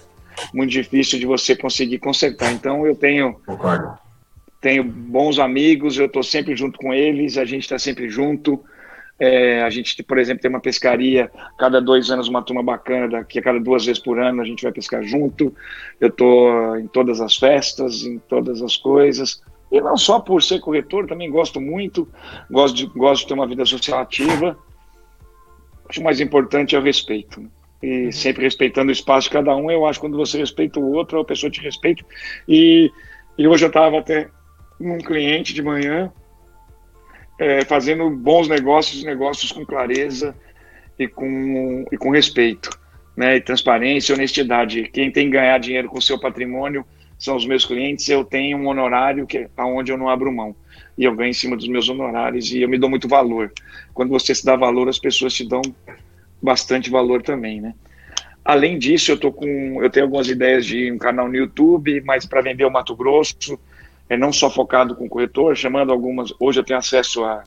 muito 0.55 0.71
difícil 0.71 1.19
de 1.19 1.26
você 1.26 1.55
conseguir 1.55 1.99
consertar. 1.99 2.50
Então, 2.50 2.87
eu 2.87 2.97
tenho. 2.97 3.35
Concordo. 3.45 3.93
Tenho 4.59 4.83
bons 4.83 5.38
amigos, 5.38 5.99
eu 5.99 6.07
estou 6.07 6.23
sempre 6.23 6.57
junto 6.57 6.79
com 6.79 6.95
eles, 6.95 7.37
a 7.37 7.45
gente 7.45 7.64
está 7.64 7.79
sempre 7.79 8.09
junto. 8.09 8.59
É, 9.19 9.62
a 9.62 9.69
gente, 9.69 10.02
por 10.02 10.17
exemplo, 10.17 10.41
tem 10.41 10.49
uma 10.49 10.61
pescaria, 10.61 11.31
cada 11.59 11.79
dois 11.79 12.11
anos 12.11 12.26
uma 12.26 12.41
turma 12.41 12.62
bacana, 12.62 13.07
daqui 13.07 13.38
a 13.38 13.43
cada 13.43 13.61
duas 13.61 13.85
vezes 13.85 14.02
por 14.02 14.19
ano 14.19 14.41
a 14.41 14.45
gente 14.47 14.62
vai 14.62 14.73
pescar 14.73 15.02
junto. 15.02 15.55
Eu 16.00 16.09
estou 16.09 16.79
em 16.79 16.87
todas 16.87 17.21
as 17.21 17.37
festas, 17.37 18.02
em 18.02 18.19
todas 18.19 18.62
as 18.62 18.79
coisas. 18.79 19.43
E 19.71 19.79
não 19.79 19.99
só 19.99 20.21
por 20.21 20.43
ser 20.43 20.59
corretor, 20.61 21.07
também 21.07 21.31
gosto 21.31 21.61
muito, 21.61 22.09
gosto 22.50 22.76
de, 22.76 22.87
gosto 22.87 23.23
de 23.23 23.29
ter 23.29 23.35
uma 23.35 23.47
vida 23.47 23.67
social 23.67 24.00
ativa. 24.00 24.57
O 26.00 26.04
mais 26.04 26.20
importante 26.20 26.75
é 26.75 26.78
o 26.78 26.82
respeito. 26.82 27.40
Né? 27.40 27.49
E 27.82 28.04
uhum. 28.04 28.12
sempre 28.12 28.44
respeitando 28.44 28.90
o 28.90 28.92
espaço 28.92 29.28
de 29.28 29.32
cada 29.32 29.54
um, 29.56 29.70
eu 29.70 29.84
acho 29.84 29.99
que 29.99 30.06
quando 30.06 30.16
você 30.16 30.38
respeita 30.38 30.78
o 30.78 30.92
outro, 30.92 31.18
a 31.18 31.25
pessoa 31.25 31.50
te 31.50 31.61
respeita. 31.61 32.04
E, 32.49 32.90
e 33.37 33.46
hoje 33.49 33.64
eu 33.64 33.68
estava 33.68 33.99
até 33.99 34.28
um 34.80 34.99
cliente 34.99 35.52
de 35.52 35.62
manhã, 35.62 36.12
é, 37.38 37.64
fazendo 37.64 38.08
bons 38.11 38.49
negócios, 38.49 39.02
negócios 39.02 39.50
com 39.50 39.66
clareza 39.66 40.34
e 40.99 41.08
com, 41.08 41.84
e 41.90 41.96
com 41.96 42.11
respeito, 42.11 42.70
né? 43.16 43.37
E 43.37 43.40
transparência 43.40 44.12
e 44.12 44.14
honestidade. 44.14 44.88
Quem 44.92 45.11
tem 45.11 45.26
que 45.26 45.37
ganhar 45.37 45.58
dinheiro 45.58 45.88
com 45.88 45.99
o 45.99 46.02
seu 46.02 46.20
patrimônio 46.20 46.84
são 47.18 47.34
os 47.34 47.46
meus 47.46 47.64
clientes. 47.64 48.08
Eu 48.08 48.25
tenho 48.25 48.58
um 48.58 48.68
honorário 48.68 49.26
que 49.26 49.49
aonde 49.56 49.90
eu 49.90 49.99
não 49.99 50.08
abro 50.08 50.32
mão 50.32 50.54
e 50.96 51.04
eu 51.04 51.14
ganho 51.14 51.30
em 51.30 51.34
cima 51.34 51.56
dos 51.56 51.68
meus 51.68 51.88
honorários 51.88 52.52
e 52.52 52.62
eu 52.62 52.68
me 52.68 52.78
dou 52.78 52.90
muito 52.90 53.08
valor. 53.08 53.52
Quando 53.94 54.11
você 54.11 54.34
se 54.34 54.44
dá 54.44 54.56
valor, 54.56 54.88
as 54.88 54.99
pessoas 54.99 55.32
te 55.32 55.46
dão 55.46 55.62
bastante 56.40 56.90
valor 56.90 57.22
também, 57.22 57.61
né? 57.61 57.75
Além 58.44 58.78
disso, 58.78 59.12
eu 59.12 59.18
tô 59.18 59.32
com, 59.32 59.82
eu 59.82 59.88
tenho 59.88 60.06
algumas 60.06 60.28
ideias 60.28 60.66
de 60.66 60.90
um 60.90 60.99
canal 60.99 61.28
no 61.28 61.37
YouTube, 61.37 62.00
mas 62.04 62.26
para 62.26 62.42
vender 62.42 62.64
o 62.64 62.70
Mato 62.70 62.94
Grosso, 62.96 63.58
é, 64.08 64.16
não 64.16 64.32
só 64.32 64.50
focado 64.50 64.96
com 64.96 65.08
corretor, 65.08 65.56
chamando 65.56 65.92
algumas. 65.92 66.34
Hoje 66.40 66.58
eu 66.58 66.64
tenho 66.64 66.78
acesso 66.78 67.25
a, 67.25 67.44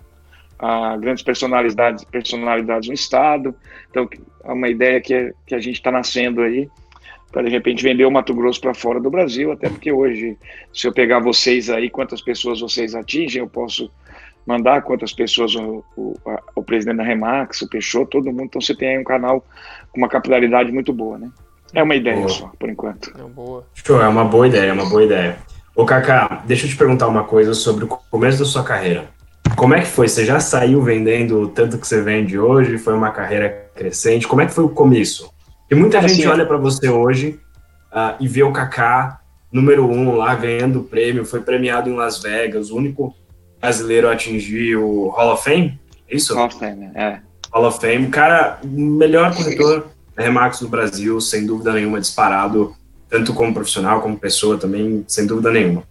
a 0.57 0.95
grandes 0.95 1.21
personalidades, 1.21 2.05
personalidades 2.05 2.87
no 2.87 2.95
estado. 2.95 3.53
Então, 3.91 4.07
é 4.43 4.51
uma 4.51 4.69
ideia 4.69 5.01
que, 5.01 5.33
que 5.45 5.53
a 5.53 5.59
gente 5.59 5.75
está 5.75 5.91
nascendo 5.91 6.41
aí 6.41 6.69
para 7.35 7.43
de 7.43 7.49
repente 7.49 7.83
vender 7.83 8.05
o 8.05 8.11
Mato 8.11 8.33
Grosso 8.33 8.61
para 8.61 8.73
fora 8.73 8.97
do 8.97 9.09
Brasil, 9.09 9.51
até 9.51 9.67
porque 9.67 9.91
hoje, 9.91 10.37
se 10.73 10.87
eu 10.87 10.93
pegar 10.93 11.19
vocês 11.19 11.69
aí, 11.69 11.89
quantas 11.89 12.21
pessoas 12.21 12.61
vocês 12.61 12.95
atingem, 12.95 13.41
eu 13.41 13.47
posso 13.47 13.91
mandar 14.47 14.83
quantas 14.83 15.11
pessoas 15.11 15.53
o, 15.53 15.83
o, 15.97 16.17
a, 16.25 16.41
o 16.55 16.63
presidente 16.63 16.95
da 16.95 17.03
Remax, 17.03 17.61
o 17.61 17.69
Peixoto, 17.69 18.11
todo 18.11 18.31
mundo. 18.31 18.45
Então 18.45 18.61
você 18.61 18.73
tem 18.73 18.87
aí 18.87 18.97
um 18.97 19.03
canal 19.03 19.45
com 19.91 19.97
uma 19.97 20.07
capilaridade 20.07 20.71
muito 20.71 20.93
boa, 20.93 21.17
né? 21.17 21.29
É 21.73 21.83
uma 21.83 21.93
ideia 21.93 22.15
boa. 22.15 22.29
só, 22.29 22.49
por 22.57 22.69
enquanto. 22.69 23.11
É, 23.19 23.21
boa. 23.23 23.67
Show, 23.73 24.01
é 24.01 24.07
uma 24.07 24.23
boa 24.23 24.47
ideia, 24.47 24.69
é 24.69 24.73
uma 24.73 24.85
boa 24.85 25.03
ideia. 25.03 25.37
Ô, 25.75 25.83
Kaká, 25.83 26.41
deixa 26.45 26.65
eu 26.65 26.69
te 26.69 26.77
perguntar 26.77 27.09
uma 27.09 27.25
coisa 27.25 27.53
sobre 27.53 27.83
o 27.83 27.87
começo 28.09 28.39
da 28.39 28.45
sua 28.45 28.63
carreira. 28.63 29.09
Como 29.57 29.73
é 29.73 29.81
que 29.81 29.87
foi? 29.87 30.07
Você 30.07 30.23
já 30.23 30.39
saiu 30.39 30.81
vendendo 30.81 31.41
o 31.41 31.47
tanto 31.49 31.77
que 31.77 31.85
você 31.85 32.01
vende 32.01 32.39
hoje? 32.39 32.77
Foi 32.77 32.93
uma 32.93 33.11
carreira 33.11 33.69
crescente? 33.75 34.25
Como 34.25 34.41
é 34.41 34.45
que 34.45 34.53
foi 34.53 34.63
o 34.63 34.69
começo? 34.69 35.34
E 35.69 35.75
muita 35.75 35.99
assim, 35.99 36.09
gente 36.09 36.27
olha 36.27 36.45
para 36.45 36.57
você 36.57 36.89
hoje 36.89 37.39
uh, 37.91 38.15
e 38.19 38.27
vê 38.27 38.43
o 38.43 38.51
Kaká 38.51 39.19
número 39.51 39.89
um 39.89 40.15
lá 40.15 40.35
ganhando 40.35 40.79
o 40.79 40.83
prêmio, 40.83 41.25
foi 41.25 41.41
premiado 41.41 41.89
em 41.89 41.95
Las 41.95 42.21
Vegas, 42.21 42.69
o 42.69 42.77
único 42.77 43.15
brasileiro 43.59 44.09
a 44.09 44.11
atingir 44.11 44.75
o 44.75 45.07
Hall 45.09 45.33
of 45.33 45.43
Fame? 45.43 45.79
É 46.09 46.15
isso? 46.15 46.35
Hall 46.35 46.47
of 46.47 46.59
Fame, 46.59 46.91
é. 46.93 47.19
Hall 47.51 47.65
of 47.65 47.79
Fame, 47.79 48.07
cara, 48.09 48.59
melhor 48.63 49.33
corretor 49.33 49.87
da 50.15 50.23
Remax 50.23 50.59
do 50.59 50.67
Brasil, 50.67 51.19
sem 51.21 51.45
dúvida 51.45 51.71
nenhuma, 51.71 52.01
disparado 52.01 52.75
tanto 53.09 53.33
como 53.33 53.53
profissional, 53.53 54.01
como 54.01 54.17
pessoa 54.17 54.57
também, 54.57 55.05
sem 55.07 55.25
dúvida 55.25 55.51
nenhuma. 55.51 55.83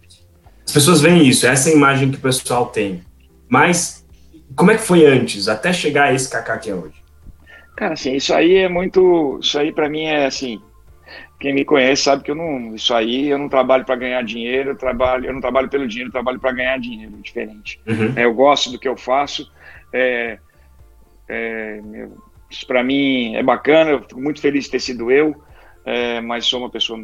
As 0.65 0.71
pessoas 0.71 1.01
veem 1.01 1.27
isso, 1.27 1.47
essa 1.47 1.69
é 1.69 1.73
a 1.73 1.75
imagem 1.75 2.11
que 2.11 2.17
o 2.17 2.21
pessoal 2.21 2.67
tem. 2.67 3.03
Mas 3.49 4.05
como 4.55 4.71
é 4.71 4.77
que 4.77 4.83
foi 4.83 5.05
antes, 5.05 5.47
até 5.47 5.73
chegar 5.73 6.09
a 6.09 6.13
esse 6.13 6.29
Kaká 6.29 6.57
que 6.57 6.69
é 6.69 6.75
hoje? 6.75 7.04
Cara, 7.75 7.93
assim, 7.93 8.15
isso 8.15 8.33
aí 8.33 8.55
é 8.55 8.69
muito. 8.69 9.39
Isso 9.41 9.59
aí 9.59 9.71
para 9.71 9.89
mim 9.89 10.03
é 10.03 10.25
assim. 10.25 10.61
Quem 11.39 11.53
me 11.53 11.65
conhece 11.65 12.03
sabe 12.03 12.23
que 12.23 12.31
eu 12.31 12.35
não. 12.35 12.75
Isso 12.75 12.93
aí 12.93 13.27
eu 13.27 13.37
não 13.37 13.49
trabalho 13.49 13.85
para 13.85 13.95
ganhar 13.95 14.23
dinheiro, 14.23 14.71
eu 14.71 14.77
trabalho, 14.77 15.25
eu 15.25 15.33
não 15.33 15.41
trabalho 15.41 15.69
pelo 15.69 15.87
dinheiro, 15.87 16.09
eu 16.09 16.13
trabalho 16.13 16.39
para 16.39 16.53
ganhar 16.53 16.79
dinheiro, 16.79 17.11
diferente. 17.21 17.79
Uhum. 17.85 18.13
É, 18.15 18.25
eu 18.25 18.33
gosto 18.33 18.71
do 18.71 18.79
que 18.79 18.87
eu 18.87 18.95
faço. 18.95 19.51
É, 19.91 20.39
é, 21.27 21.81
isso 22.49 22.65
para 22.65 22.83
mim 22.83 23.35
é 23.35 23.43
bacana, 23.43 23.91
eu 23.91 24.01
fico 24.01 24.21
muito 24.21 24.39
feliz 24.39 24.65
de 24.65 24.71
ter 24.71 24.79
sido 24.79 25.11
eu 25.11 25.35
é, 25.85 26.19
mas 26.19 26.47
sou 26.47 26.59
uma 26.59 26.69
pessoa, 26.69 26.99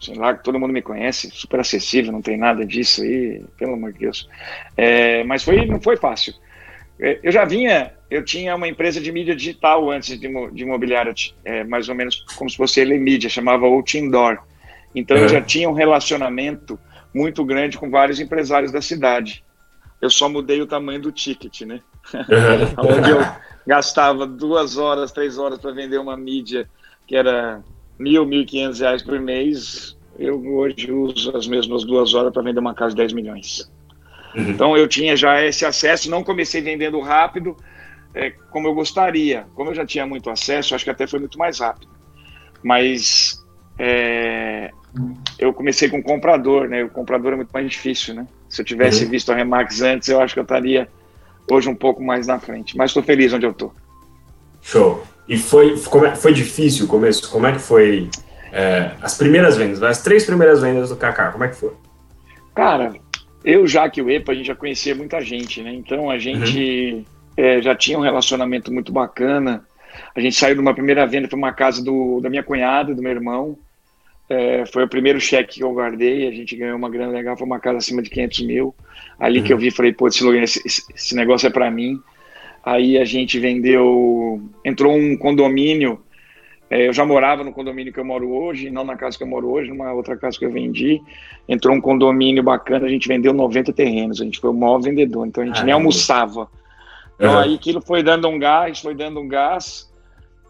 sei 0.00 0.14
lá, 0.14 0.34
que 0.34 0.44
todo 0.44 0.58
mundo 0.58 0.72
me 0.72 0.80
conhece, 0.80 1.30
super 1.32 1.60
acessível, 1.60 2.12
não 2.12 2.22
tem 2.22 2.38
nada 2.38 2.64
disso 2.64 3.02
aí, 3.02 3.44
pelo 3.58 3.74
amor 3.74 3.92
de 3.92 3.98
Deus. 3.98 4.28
É, 4.76 5.24
mas 5.24 5.42
foi, 5.42 5.66
não 5.66 5.80
foi 5.80 5.96
fácil. 5.96 6.32
É, 6.98 7.18
eu 7.22 7.32
já 7.32 7.44
vinha, 7.44 7.92
eu 8.10 8.24
tinha 8.24 8.56
uma 8.56 8.66
empresa 8.66 9.00
de 9.00 9.12
mídia 9.12 9.36
digital 9.36 9.90
antes 9.90 10.18
de, 10.18 10.28
de 10.52 10.62
imobiliária, 10.62 11.14
é, 11.44 11.62
mais 11.62 11.88
ou 11.88 11.94
menos 11.94 12.24
como 12.36 12.50
se 12.50 12.56
fosse 12.56 12.80
ele 12.80 12.98
mídia, 12.98 13.30
chamava 13.30 13.66
Outdoor. 13.66 14.38
Então 14.94 15.16
eu 15.16 15.28
já 15.28 15.40
tinha 15.40 15.68
um 15.68 15.72
relacionamento 15.72 16.78
muito 17.14 17.44
grande 17.44 17.78
com 17.78 17.88
vários 17.88 18.18
empresários 18.18 18.72
da 18.72 18.82
cidade. 18.82 19.44
Eu 20.02 20.10
só 20.10 20.28
mudei 20.28 20.60
o 20.60 20.66
tamanho 20.66 21.00
do 21.00 21.12
ticket, 21.12 21.60
né? 21.62 21.80
Onde 22.78 23.10
eu 23.10 23.18
gastava 23.66 24.26
duas 24.26 24.76
horas, 24.76 25.12
três 25.12 25.38
horas 25.38 25.58
para 25.58 25.70
vender 25.70 25.98
uma 25.98 26.16
mídia 26.16 26.68
que 27.06 27.14
era 27.14 27.62
mil, 27.98 28.24
mil 28.24 28.42
e 28.42 28.46
quinhentos 28.46 28.80
reais 28.80 29.02
por 29.02 29.20
mês, 29.20 29.96
eu 30.18 30.40
hoje 30.54 30.90
uso 30.90 31.36
as 31.36 31.46
mesmas 31.46 31.84
duas 31.84 32.14
horas 32.14 32.32
para 32.32 32.42
vender 32.42 32.60
uma 32.60 32.74
casa 32.74 32.90
de 32.90 32.96
10 32.96 33.12
milhões. 33.12 33.70
Uhum. 34.34 34.50
Então 34.50 34.76
eu 34.76 34.88
tinha 34.88 35.16
já 35.16 35.44
esse 35.44 35.64
acesso, 35.64 36.10
não 36.10 36.24
comecei 36.24 36.60
vendendo 36.60 36.98
rápido, 37.00 37.56
é, 38.14 38.30
como 38.50 38.68
eu 38.68 38.74
gostaria. 38.74 39.46
Como 39.54 39.70
eu 39.70 39.74
já 39.74 39.86
tinha 39.86 40.06
muito 40.06 40.30
acesso, 40.30 40.74
acho 40.74 40.84
que 40.84 40.90
até 40.90 41.06
foi 41.06 41.20
muito 41.20 41.38
mais 41.38 41.60
rápido. 41.60 41.88
Mas 42.62 43.44
é, 43.78 44.70
eu 45.38 45.52
comecei 45.52 45.88
com 45.88 46.02
comprador, 46.02 46.68
né? 46.68 46.84
O 46.84 46.90
comprador 46.90 47.32
é 47.32 47.36
muito 47.36 47.52
mais 47.52 47.70
difícil, 47.70 48.14
né? 48.14 48.26
Se 48.48 48.60
eu 48.60 48.64
tivesse 48.64 49.04
uhum. 49.04 49.10
visto 49.10 49.30
a 49.30 49.34
Remax 49.34 49.80
antes, 49.80 50.08
eu 50.08 50.20
acho 50.20 50.34
que 50.34 50.40
eu 50.40 50.44
estaria 50.44 50.88
hoje 51.50 51.68
um 51.68 51.74
pouco 51.74 52.02
mais 52.02 52.26
na 52.26 52.38
frente. 52.38 52.76
Mas 52.76 52.90
estou 52.90 53.02
feliz 53.02 53.32
onde 53.32 53.46
eu 53.46 53.52
estou. 53.52 53.72
Show. 54.60 55.02
E 55.28 55.38
foi, 55.38 55.74
é, 55.74 56.16
foi 56.16 56.32
difícil 56.32 56.86
o 56.86 56.88
começo? 56.88 57.30
Como 57.30 57.46
é 57.46 57.52
que 57.52 57.60
foi 57.60 58.10
é, 58.52 58.90
as 59.00 59.16
primeiras 59.16 59.56
vendas, 59.56 59.82
as 59.82 60.02
três 60.02 60.24
primeiras 60.24 60.60
vendas 60.60 60.88
do 60.88 60.96
Kaká? 60.96 61.30
Como 61.30 61.44
é 61.44 61.48
que 61.48 61.56
foi? 61.56 61.72
Cara, 62.54 62.92
eu 63.44 63.66
já 63.66 63.88
que 63.88 64.02
o 64.02 64.10
EPA, 64.10 64.32
a 64.32 64.34
gente 64.34 64.46
já 64.46 64.54
conhecia 64.56 64.94
muita 64.94 65.20
gente, 65.20 65.62
né? 65.62 65.72
Então 65.72 66.10
a 66.10 66.18
gente 66.18 66.94
uhum. 66.94 67.04
É, 67.40 67.62
já 67.62 67.74
tinha 67.74 67.98
um 67.98 68.02
relacionamento 68.02 68.72
muito 68.72 68.92
bacana. 68.92 69.64
A 70.14 70.20
gente 70.20 70.36
saiu 70.36 70.54
de 70.54 70.60
uma 70.60 70.74
primeira 70.74 71.06
venda 71.06 71.26
para 71.26 71.36
uma 71.36 71.52
casa 71.52 71.82
do, 71.82 72.20
da 72.20 72.28
minha 72.28 72.42
cunhada, 72.42 72.94
do 72.94 73.02
meu 73.02 73.12
irmão. 73.12 73.58
É, 74.28 74.64
foi 74.66 74.84
o 74.84 74.88
primeiro 74.88 75.20
cheque 75.20 75.54
que 75.54 75.64
eu 75.64 75.72
guardei. 75.72 76.28
A 76.28 76.30
gente 76.30 76.54
ganhou 76.54 76.76
uma 76.76 76.90
grana 76.90 77.12
legal, 77.12 77.36
foi 77.36 77.46
uma 77.46 77.58
casa 77.58 77.78
acima 77.78 78.02
de 78.02 78.10
500 78.10 78.40
mil. 78.46 78.74
Ali 79.18 79.40
uhum. 79.40 79.44
que 79.44 79.52
eu 79.52 79.58
vi, 79.58 79.70
falei, 79.70 79.92
pô, 79.92 80.06
esse, 80.08 80.22
esse, 80.38 80.84
esse 80.94 81.16
negócio 81.16 81.46
é 81.46 81.50
para 81.50 81.70
mim. 81.70 81.98
Aí 82.64 82.98
a 82.98 83.04
gente 83.04 83.38
vendeu, 83.38 84.40
entrou 84.64 84.94
um 84.94 85.16
condomínio 85.16 85.98
É, 86.68 86.86
eu 86.86 86.92
já 86.92 87.04
morava 87.04 87.42
no 87.42 87.52
condomínio 87.52 87.92
que 87.92 87.98
eu 87.98 88.04
moro 88.04 88.30
hoje, 88.30 88.70
não 88.70 88.84
na 88.84 88.96
casa 88.96 89.16
que 89.16 89.24
eu 89.24 89.26
moro 89.26 89.48
hoje, 89.50 89.70
numa 89.70 89.92
outra 89.92 90.16
casa 90.16 90.38
que 90.38 90.44
eu 90.44 90.52
vendi. 90.52 91.00
Entrou 91.48 91.74
um 91.74 91.80
condomínio 91.80 92.42
bacana, 92.42 92.86
a 92.86 92.88
gente 92.88 93.08
vendeu 93.08 93.32
90 93.32 93.72
terrenos, 93.72 94.20
a 94.20 94.24
gente 94.24 94.38
foi 94.38 94.50
o 94.50 94.54
maior 94.54 94.78
vendedor, 94.78 95.26
então 95.26 95.42
a 95.42 95.46
gente 95.46 95.60
ah, 95.60 95.64
nem 95.64 95.74
almoçava. 95.74 96.48
Então 97.20 97.34
uhum. 97.34 97.38
aí 97.38 97.54
aquilo 97.54 97.82
foi 97.82 98.02
dando 98.02 98.26
um 98.26 98.38
gás, 98.38 98.80
foi 98.80 98.94
dando 98.94 99.20
um 99.20 99.28
gás, 99.28 99.92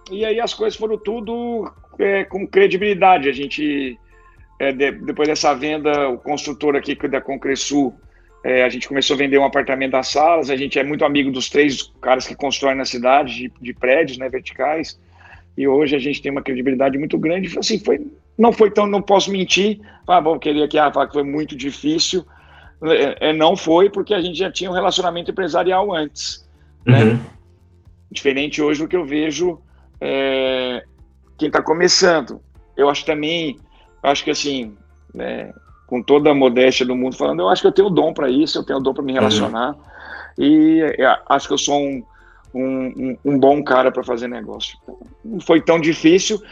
e 0.08 0.24
aí 0.24 0.38
as 0.38 0.54
coisas 0.54 0.78
foram 0.78 0.96
tudo 0.96 1.68
é, 1.98 2.22
com 2.22 2.46
credibilidade. 2.46 3.28
A 3.28 3.32
gente, 3.32 3.98
é, 4.56 4.70
de, 4.70 4.92
depois 4.92 5.26
dessa 5.26 5.52
venda, 5.52 6.08
o 6.08 6.16
construtor 6.16 6.76
aqui 6.76 6.94
da 7.08 7.20
Concresul, 7.20 7.92
é, 8.44 8.62
a 8.62 8.68
gente 8.68 8.86
começou 8.86 9.14
a 9.14 9.18
vender 9.18 9.36
um 9.36 9.44
apartamento 9.44 9.90
das 9.90 10.06
salas, 10.06 10.48
a 10.48 10.56
gente 10.56 10.78
é 10.78 10.84
muito 10.84 11.04
amigo 11.04 11.32
dos 11.32 11.50
três 11.50 11.92
caras 12.00 12.24
que 12.24 12.36
constroem 12.36 12.76
na 12.76 12.84
cidade, 12.84 13.34
de, 13.34 13.52
de 13.60 13.74
prédios 13.74 14.16
né, 14.16 14.28
verticais, 14.28 14.96
e 15.58 15.66
hoje 15.66 15.96
a 15.96 15.98
gente 15.98 16.22
tem 16.22 16.30
uma 16.30 16.40
credibilidade 16.40 16.96
muito 16.96 17.18
grande. 17.18 17.58
Assim, 17.58 17.80
foi, 17.80 18.00
não 18.38 18.52
foi 18.52 18.70
tão, 18.70 18.86
não 18.86 19.02
posso 19.02 19.32
mentir, 19.32 19.80
ah, 20.06 20.20
bom, 20.20 20.38
queria 20.38 20.68
que 20.68 20.78
ah, 20.78 20.90
que 20.90 21.12
foi 21.12 21.24
muito 21.24 21.56
difícil. 21.56 22.24
É, 22.82 23.28
é, 23.28 23.32
não 23.32 23.56
foi 23.56 23.90
porque 23.90 24.14
a 24.14 24.20
gente 24.20 24.38
já 24.38 24.50
tinha 24.50 24.70
um 24.70 24.72
relacionamento 24.72 25.32
empresarial 25.32 25.92
antes, 25.92 26.48
né? 26.84 27.04
uhum. 27.04 27.20
Diferente 28.10 28.60
hoje 28.60 28.82
do 28.82 28.88
que 28.88 28.96
eu 28.96 29.04
vejo 29.04 29.60
é, 30.00 30.82
quem 31.38 31.48
está 31.48 31.62
começando. 31.62 32.40
Eu 32.76 32.88
acho 32.88 33.04
também, 33.04 33.58
acho 34.02 34.24
que 34.24 34.30
assim, 34.30 34.76
né, 35.14 35.52
com 35.86 36.02
toda 36.02 36.30
a 36.30 36.34
modéstia 36.34 36.84
do 36.84 36.96
mundo 36.96 37.16
falando, 37.16 37.40
eu 37.40 37.48
acho 37.48 37.62
que 37.62 37.68
eu 37.68 37.72
tenho 37.72 37.90
dom 37.90 38.12
para 38.12 38.28
isso, 38.28 38.58
eu 38.58 38.64
tenho 38.64 38.80
dom 38.80 38.94
para 38.94 39.04
me 39.04 39.12
relacionar 39.12 39.74
uhum. 40.38 40.44
e 40.44 40.80
é, 40.82 41.18
acho 41.28 41.46
que 41.46 41.54
eu 41.54 41.58
sou 41.58 41.80
um 41.80 42.02
um, 42.54 42.86
um, 42.86 43.18
um 43.24 43.38
bom 43.38 43.62
cara 43.62 43.90
para 43.90 44.04
fazer 44.04 44.28
negócio. 44.28 44.78
Não 45.24 45.40
foi 45.40 45.60
tão 45.60 45.80
difícil, 45.80 46.42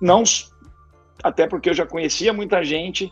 não 0.00 0.22
até 1.22 1.46
porque 1.46 1.70
eu 1.70 1.74
já 1.74 1.86
conhecia 1.86 2.32
muita 2.32 2.62
gente 2.62 3.10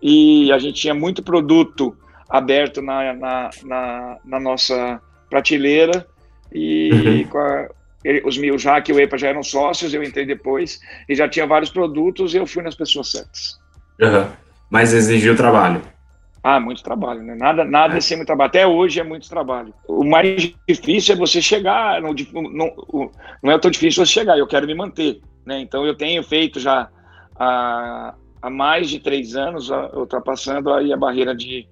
e 0.00 0.52
a 0.52 0.58
gente 0.58 0.80
tinha 0.80 0.94
muito 0.94 1.22
produto 1.22 1.96
aberto 2.28 2.80
na, 2.80 3.12
na, 3.14 3.50
na, 3.64 4.16
na 4.24 4.40
nossa 4.40 5.00
prateleira 5.28 6.06
e 6.52 6.90
uhum. 6.92 7.38
a, 7.40 7.68
ele, 8.04 8.22
os 8.24 8.38
meus 8.38 8.62
já 8.62 8.80
que 8.80 8.92
o 8.92 9.00
EPA 9.00 9.18
já 9.18 9.28
eram 9.28 9.42
sócios, 9.42 9.92
eu 9.92 10.02
entrei 10.02 10.24
depois 10.24 10.80
e 11.08 11.14
já 11.14 11.28
tinha 11.28 11.46
vários 11.46 11.70
produtos 11.70 12.34
e 12.34 12.38
eu 12.38 12.46
fui 12.46 12.62
nas 12.62 12.74
pessoas 12.74 13.10
certas. 13.10 13.58
Uhum. 14.00 14.26
Mas 14.70 14.92
exigiu 14.92 15.36
trabalho. 15.36 15.82
Ah, 16.42 16.60
muito 16.60 16.82
trabalho, 16.82 17.22
né? 17.22 17.34
Nada, 17.34 17.64
nada 17.64 17.96
é. 17.96 18.00
sem 18.00 18.16
muito 18.16 18.26
trabalho. 18.26 18.48
Até 18.48 18.66
hoje 18.66 19.00
é 19.00 19.04
muito 19.04 19.28
trabalho. 19.28 19.74
O 19.86 20.04
mais 20.04 20.54
difícil 20.66 21.14
é 21.14 21.18
você 21.18 21.42
chegar. 21.42 22.00
Não, 22.00 22.14
não, 22.32 23.10
não 23.42 23.52
é 23.52 23.58
tão 23.58 23.70
difícil 23.70 24.06
você 24.06 24.12
chegar. 24.12 24.38
Eu 24.38 24.46
quero 24.46 24.66
me 24.66 24.74
manter, 24.74 25.20
né? 25.44 25.60
Então 25.60 25.84
eu 25.84 25.96
tenho 25.96 26.22
feito 26.22 26.60
já 26.60 26.88
há, 27.36 28.14
há 28.40 28.50
mais 28.50 28.88
de 28.88 29.00
três 29.00 29.34
anos, 29.34 29.68
ultrapassando 29.68 30.72
aí 30.72 30.92
a 30.92 30.96
barreira 30.96 31.34
de, 31.34 31.66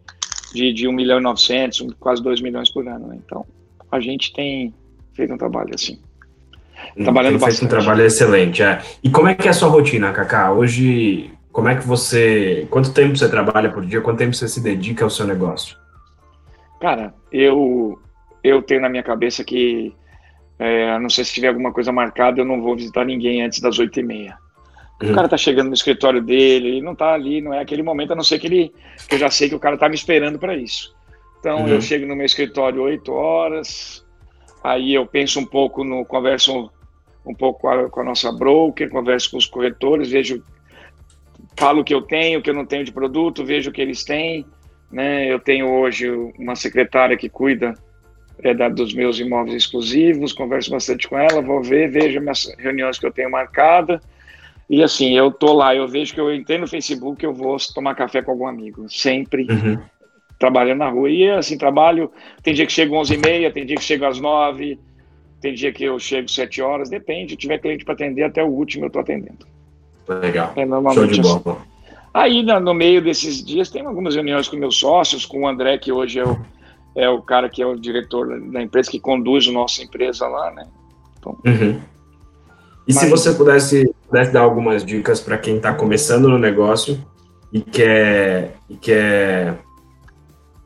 de, 0.56 0.72
de 0.72 0.88
1 0.88 0.92
milhão 0.92 1.18
e 1.18 1.22
900, 1.22 1.94
quase 2.00 2.22
2 2.22 2.40
milhões 2.40 2.70
por 2.70 2.86
ano. 2.88 3.08
Né? 3.08 3.18
Então 3.24 3.44
a 3.90 4.00
gente 4.00 4.32
tem 4.32 4.74
feito 5.12 5.32
um 5.32 5.38
trabalho 5.38 5.74
assim. 5.74 6.00
Hum, 6.96 7.04
Trabalhando 7.04 7.38
tem 7.38 7.40
feito 7.40 7.50
bastante. 7.52 7.64
um 7.66 7.78
trabalho 7.78 8.04
excelente. 8.04 8.62
É. 8.62 8.82
E 9.02 9.10
como 9.10 9.28
é 9.28 9.34
que 9.34 9.46
é 9.46 9.50
a 9.50 9.54
sua 9.54 9.68
rotina, 9.68 10.12
Cacá? 10.12 10.52
Hoje 10.52 11.30
como 11.56 11.70
é 11.70 11.74
que 11.74 11.86
você. 11.86 12.66
Quanto 12.70 12.92
tempo 12.92 13.16
você 13.16 13.30
trabalha 13.30 13.70
por 13.70 13.82
dia? 13.82 14.02
Quanto 14.02 14.18
tempo 14.18 14.34
você 14.34 14.46
se 14.46 14.60
dedica 14.60 15.04
ao 15.04 15.08
seu 15.08 15.26
negócio? 15.26 15.74
Cara, 16.78 17.14
eu, 17.32 17.98
eu 18.44 18.60
tenho 18.60 18.82
na 18.82 18.90
minha 18.90 19.02
cabeça 19.02 19.42
que, 19.42 19.94
é, 20.58 20.98
não 20.98 21.08
sei 21.08 21.24
se 21.24 21.32
tiver 21.32 21.48
alguma 21.48 21.72
coisa 21.72 21.90
marcada, 21.90 22.42
eu 22.42 22.44
não 22.44 22.60
vou 22.60 22.76
visitar 22.76 23.06
ninguém 23.06 23.42
antes 23.42 23.60
das 23.60 23.78
oito 23.78 23.98
e 23.98 24.02
meia. 24.02 24.36
O 25.02 25.14
cara 25.14 25.28
tá 25.28 25.36
chegando 25.36 25.68
no 25.68 25.74
escritório 25.74 26.22
dele, 26.22 26.68
ele 26.68 26.82
não 26.82 26.94
tá 26.94 27.12
ali, 27.12 27.42
não 27.42 27.52
é 27.52 27.60
aquele 27.60 27.82
momento, 27.82 28.12
a 28.12 28.16
não 28.16 28.24
ser 28.24 28.38
que 28.38 28.46
ele. 28.46 28.74
Que 29.08 29.16
eu 29.16 29.18
já 29.18 29.30
sei 29.30 29.48
que 29.48 29.54
o 29.54 29.60
cara 29.60 29.76
tá 29.76 29.88
me 29.88 29.94
esperando 29.94 30.38
para 30.38 30.56
isso. 30.56 30.94
Então 31.38 31.60
uhum. 31.60 31.68
eu 31.68 31.80
chego 31.82 32.06
no 32.06 32.16
meu 32.16 32.24
escritório 32.24 32.82
oito 32.82 33.12
horas, 33.12 34.04
aí 34.64 34.94
eu 34.94 35.06
penso 35.06 35.38
um 35.38 35.44
pouco 35.44 35.84
no. 35.84 36.04
converso 36.04 36.70
um 37.26 37.34
pouco 37.34 37.62
com 37.62 37.68
a, 37.68 37.90
com 37.90 38.00
a 38.00 38.04
nossa 38.04 38.32
broker, 38.32 38.88
converso 38.88 39.32
com 39.32 39.36
os 39.36 39.46
corretores, 39.46 40.10
vejo 40.10 40.42
falo 41.58 41.80
o 41.80 41.84
que 41.84 41.94
eu 41.94 42.02
tenho, 42.02 42.38
o 42.38 42.42
que 42.42 42.48
eu 42.48 42.54
não 42.54 42.64
tenho 42.64 42.84
de 42.84 42.92
produto, 42.92 43.44
vejo 43.44 43.70
o 43.70 43.72
que 43.72 43.82
eles 43.82 44.04
têm. 44.04 44.46
Né? 44.90 45.30
Eu 45.30 45.40
tenho 45.40 45.68
hoje 45.68 46.08
uma 46.38 46.54
secretária 46.54 47.16
que 47.16 47.28
cuida 47.28 47.74
é, 48.42 48.54
da, 48.54 48.68
dos 48.68 48.94
meus 48.94 49.18
imóveis 49.18 49.56
exclusivos, 49.56 50.32
converso 50.32 50.70
bastante 50.70 51.08
com 51.08 51.18
ela, 51.18 51.42
vou 51.42 51.62
ver, 51.62 51.90
vejo 51.90 52.20
minhas 52.20 52.46
reuniões 52.58 52.98
que 52.98 53.06
eu 53.06 53.12
tenho 53.12 53.30
marcada. 53.30 54.00
E 54.68 54.82
assim, 54.82 55.16
eu 55.16 55.30
tô 55.30 55.52
lá, 55.52 55.74
eu 55.74 55.86
vejo 55.86 56.12
que 56.12 56.20
eu 56.20 56.34
entrei 56.34 56.58
no 56.58 56.66
Facebook, 56.66 57.24
eu 57.24 57.32
vou 57.32 57.56
tomar 57.74 57.94
café 57.94 58.20
com 58.20 58.32
algum 58.32 58.46
amigo, 58.46 58.86
sempre 58.88 59.46
uhum. 59.48 59.78
trabalhando 60.38 60.78
na 60.78 60.88
rua. 60.88 61.08
E 61.08 61.30
assim, 61.30 61.56
trabalho, 61.56 62.10
tem 62.42 62.52
dia 62.52 62.66
que 62.66 62.72
chego 62.72 63.00
às 63.00 63.08
11h30, 63.10 63.52
tem 63.52 63.66
dia 63.66 63.76
que 63.76 63.84
chego 63.84 64.04
às 64.04 64.18
9 64.18 64.78
tem 65.40 65.54
dia 65.54 65.72
que 65.72 65.84
eu 65.84 65.98
chego 65.98 66.24
às 66.24 66.34
7 66.34 66.62
horas, 66.62 66.90
depende, 66.90 67.32
se 67.32 67.36
tiver 67.36 67.58
cliente 67.58 67.84
para 67.84 67.94
atender, 67.94 68.24
até 68.24 68.42
o 68.42 68.48
último 68.48 68.86
eu 68.86 68.90
tô 68.90 68.98
atendendo. 68.98 69.46
Legal. 70.08 70.52
É 70.56 70.66
Show 70.94 71.06
de 71.06 71.20
bola. 71.20 71.42
Assim. 71.44 71.56
Aí, 72.14 72.42
no 72.42 72.72
meio 72.72 73.02
desses 73.02 73.44
dias, 73.44 73.68
tem 73.68 73.84
algumas 73.84 74.14
reuniões 74.14 74.48
com 74.48 74.56
meus 74.56 74.78
sócios, 74.78 75.26
com 75.26 75.42
o 75.42 75.48
André, 75.48 75.76
que 75.78 75.92
hoje 75.92 76.18
é 76.18 76.24
o, 76.24 76.38
é 76.94 77.08
o 77.08 77.20
cara 77.20 77.48
que 77.48 77.60
é 77.60 77.66
o 77.66 77.76
diretor 77.76 78.40
da 78.50 78.62
empresa, 78.62 78.90
que 78.90 78.98
conduz 78.98 79.46
a 79.48 79.52
nossa 79.52 79.82
empresa 79.82 80.26
lá, 80.26 80.50
né? 80.52 80.66
Então, 81.18 81.36
uhum. 81.44 81.80
E 82.88 82.94
mas... 82.94 82.96
se 82.96 83.10
você 83.10 83.34
pudesse, 83.34 83.94
pudesse 84.06 84.32
dar 84.32 84.40
algumas 84.40 84.84
dicas 84.84 85.20
para 85.20 85.36
quem 85.38 85.56
está 85.56 85.74
começando 85.74 86.28
no 86.28 86.38
negócio 86.38 87.04
e 87.52 87.60
quer, 87.60 88.56
e 88.68 88.76
quer 88.76 89.58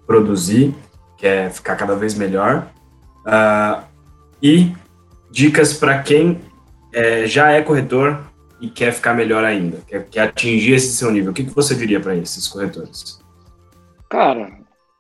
produzir, 0.07 0.75
quer 1.17 1.51
ficar 1.51 1.77
cada 1.77 1.95
vez 1.95 2.15
melhor, 2.15 2.71
uh, 3.27 3.83
e 4.43 4.73
dicas 5.31 5.75
para 5.75 6.03
quem 6.03 6.41
é, 6.93 7.27
já 7.27 7.51
é 7.53 7.63
corretor, 7.63 8.31
e 8.61 8.69
quer 8.69 8.93
ficar 8.93 9.15
melhor 9.15 9.43
ainda, 9.43 9.79
quer, 9.87 10.07
quer 10.07 10.21
atingir 10.21 10.75
esse 10.75 10.93
seu 10.93 11.11
nível, 11.11 11.31
o 11.31 11.35
que, 11.35 11.45
que 11.45 11.55
você 11.55 11.75
diria 11.75 11.99
para 11.99 12.15
esses 12.15 12.47
corretores? 12.47 13.19
Cara, 14.09 14.53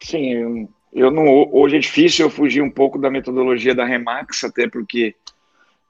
sim, 0.03 0.66
eu, 0.92 1.11
não, 1.11 1.26
hoje 1.53 1.76
é 1.76 1.79
difícil 1.79 2.26
eu 2.26 2.31
fugir 2.31 2.62
um 2.62 2.70
pouco 2.70 2.98
da 2.98 3.11
metodologia 3.11 3.74
da 3.74 3.85
Remax, 3.85 4.44
até 4.44 4.68
porque 4.68 5.14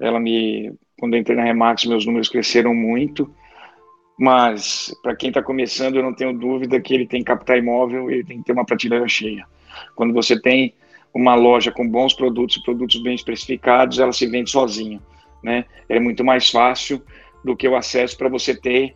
ela 0.00 0.18
me, 0.18 0.72
quando 1.00 1.16
entrei 1.16 1.34
na 1.34 1.42
Remax, 1.42 1.86
meus 1.86 2.04
números 2.04 2.28
cresceram 2.28 2.74
muito, 2.74 3.34
mas 4.18 4.94
para 5.02 5.16
quem 5.16 5.30
está 5.30 5.42
começando, 5.42 5.96
eu 5.96 6.02
não 6.02 6.12
tenho 6.12 6.30
dúvida 6.34 6.78
que 6.78 6.92
ele 6.92 7.06
tem 7.06 7.20
que 7.20 7.24
captar 7.24 7.56
imóvel, 7.56 8.10
ele 8.10 8.22
tem 8.22 8.38
que 8.38 8.44
ter 8.44 8.52
uma 8.52 8.66
prateleira 8.66 9.08
cheia. 9.08 9.46
Quando 9.96 10.12
você 10.12 10.38
tem 10.38 10.74
uma 11.14 11.34
loja 11.34 11.72
com 11.72 11.88
bons 11.88 12.12
produtos, 12.12 12.58
produtos 12.58 13.02
bem 13.02 13.14
especificados, 13.14 13.98
ela 13.98 14.12
se 14.12 14.26
vende 14.26 14.50
sozinha, 14.50 15.00
né? 15.42 15.64
É 15.88 15.98
muito 15.98 16.22
mais 16.22 16.50
fácil 16.50 17.02
do 17.42 17.56
que 17.56 17.66
o 17.66 17.74
acesso 17.74 18.14
para 18.18 18.28
você 18.28 18.54
ter, 18.54 18.94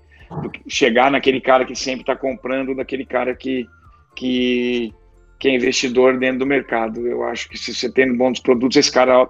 chegar 0.68 1.10
naquele 1.10 1.40
cara 1.40 1.64
que 1.64 1.74
sempre 1.74 2.02
está 2.02 2.14
comprando, 2.14 2.74
daquele 2.74 3.06
cara 3.06 3.34
que, 3.34 3.66
que, 4.14 4.92
que 5.38 5.48
é 5.48 5.54
investidor 5.54 6.18
dentro 6.18 6.40
do 6.40 6.46
mercado. 6.46 7.06
Eu 7.06 7.24
acho 7.24 7.48
que 7.48 7.56
se 7.56 7.74
você 7.74 7.90
tem 7.90 8.14
bons 8.14 8.40
produtos, 8.40 8.76
esse 8.76 8.92
cara 8.92 9.26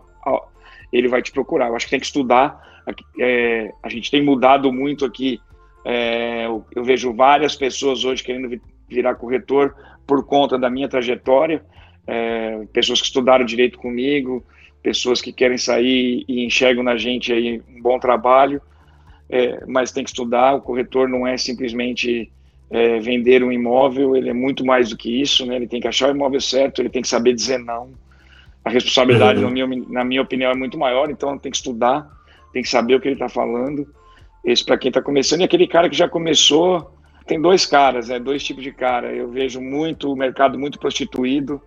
ele 0.96 1.09
vai 1.09 1.22
te 1.22 1.33
procurar. 1.33 1.68
Eu 1.68 1.76
acho 1.76 1.87
que 1.87 1.90
tem 1.90 2.00
que 2.00 2.07
estudar. 2.07 2.61
É, 3.18 3.72
a 3.83 3.88
gente 3.88 4.11
tem 4.11 4.22
mudado 4.22 4.72
muito 4.72 5.04
aqui. 5.04 5.40
É, 5.85 6.46
eu, 6.46 6.64
eu, 6.74 6.85
vejo 6.85 7.12
várias 7.12 7.54
pessoas 7.54 8.04
hoje 8.04 8.22
querendo 8.22 8.61
virar 8.88 9.16
corretor 9.16 9.74
por 10.07 10.24
conta 10.24 10.59
da 10.59 10.70
minha 10.70 10.88
trajetória. 10.88 11.64
É, 12.07 12.66
pessoas 12.72 13.00
que 13.00 13.07
estudaram 13.07 13.44
direito 13.44 13.78
comigo, 13.78 14.44
pessoas 14.83 15.20
que 15.20 15.33
querem 15.33 15.59
sair 15.59 16.24
e 16.28 16.44
enxergam 16.44 16.83
na 16.83 16.96
gente 16.96 17.33
aí 17.33 17.62
um 17.68 17.80
bom 17.80 17.98
trabalho 17.98 18.61
é, 19.28 19.64
mas 19.66 19.92
tem 19.92 20.04
que 20.04 20.11
estudar. 20.11 20.54
O 20.54 20.61
corretor 20.61 21.09
não 21.09 21.26
é 21.26 21.37
simplesmente 21.37 22.30
é, 22.70 22.98
vender 23.00 23.42
um 23.42 23.52
imóvel, 23.52 24.16
ele 24.16 24.28
é 24.28 24.33
muito 24.33 24.64
mais 24.64 24.90
do 24.90 24.96
que 24.96 25.20
isso, 25.20 25.46
né? 25.46 25.57
Ele 25.57 25.66
tem 25.66 25.80
que 25.80 25.88
achar 25.88 26.09
o 26.09 26.14
imóvel 26.14 26.40
certo, 26.40 26.80
ele 26.80 26.88
tem 26.88 27.02
que 27.02 27.09
saber 27.09 27.35
dizer 27.35 27.59
não. 27.59 27.90
A 28.64 28.70
responsabilidade, 28.70 29.38
uhum. 29.40 29.50
na, 29.50 29.66
minha, 29.66 29.85
na 29.88 30.05
minha 30.05 30.22
opinião, 30.22 30.50
é 30.50 30.55
muito 30.55 30.79
maior, 30.79 31.11
então 31.11 31.38
tem 31.38 31.50
que 31.50 31.59
estudar, 31.59 32.09
tem 32.53 32.62
que 32.62 32.68
saber 32.68 32.94
o 32.94 33.00
que 33.00 33.09
ele 33.09 33.14
está 33.14 33.29
falando. 33.29 33.87
Esse 34.44 34.64
para 34.64 34.79
quem 34.79 34.88
está 34.88 35.03
começando 35.03 35.40
e 35.40 35.44
aquele 35.44 35.66
cara 35.66 35.88
que 35.88 35.96
já 35.96 36.09
começou, 36.09 36.94
tem 37.27 37.40
dois 37.40 37.66
caras, 37.66 38.09
né? 38.09 38.18
Dois 38.18 38.42
tipos 38.42 38.62
de 38.62 38.72
cara. 38.72 39.12
Eu 39.12 39.31
vejo 39.31 39.61
muito 39.61 40.12
o 40.12 40.16
mercado 40.16 40.59
muito 40.59 40.79
prostituído. 40.79 41.61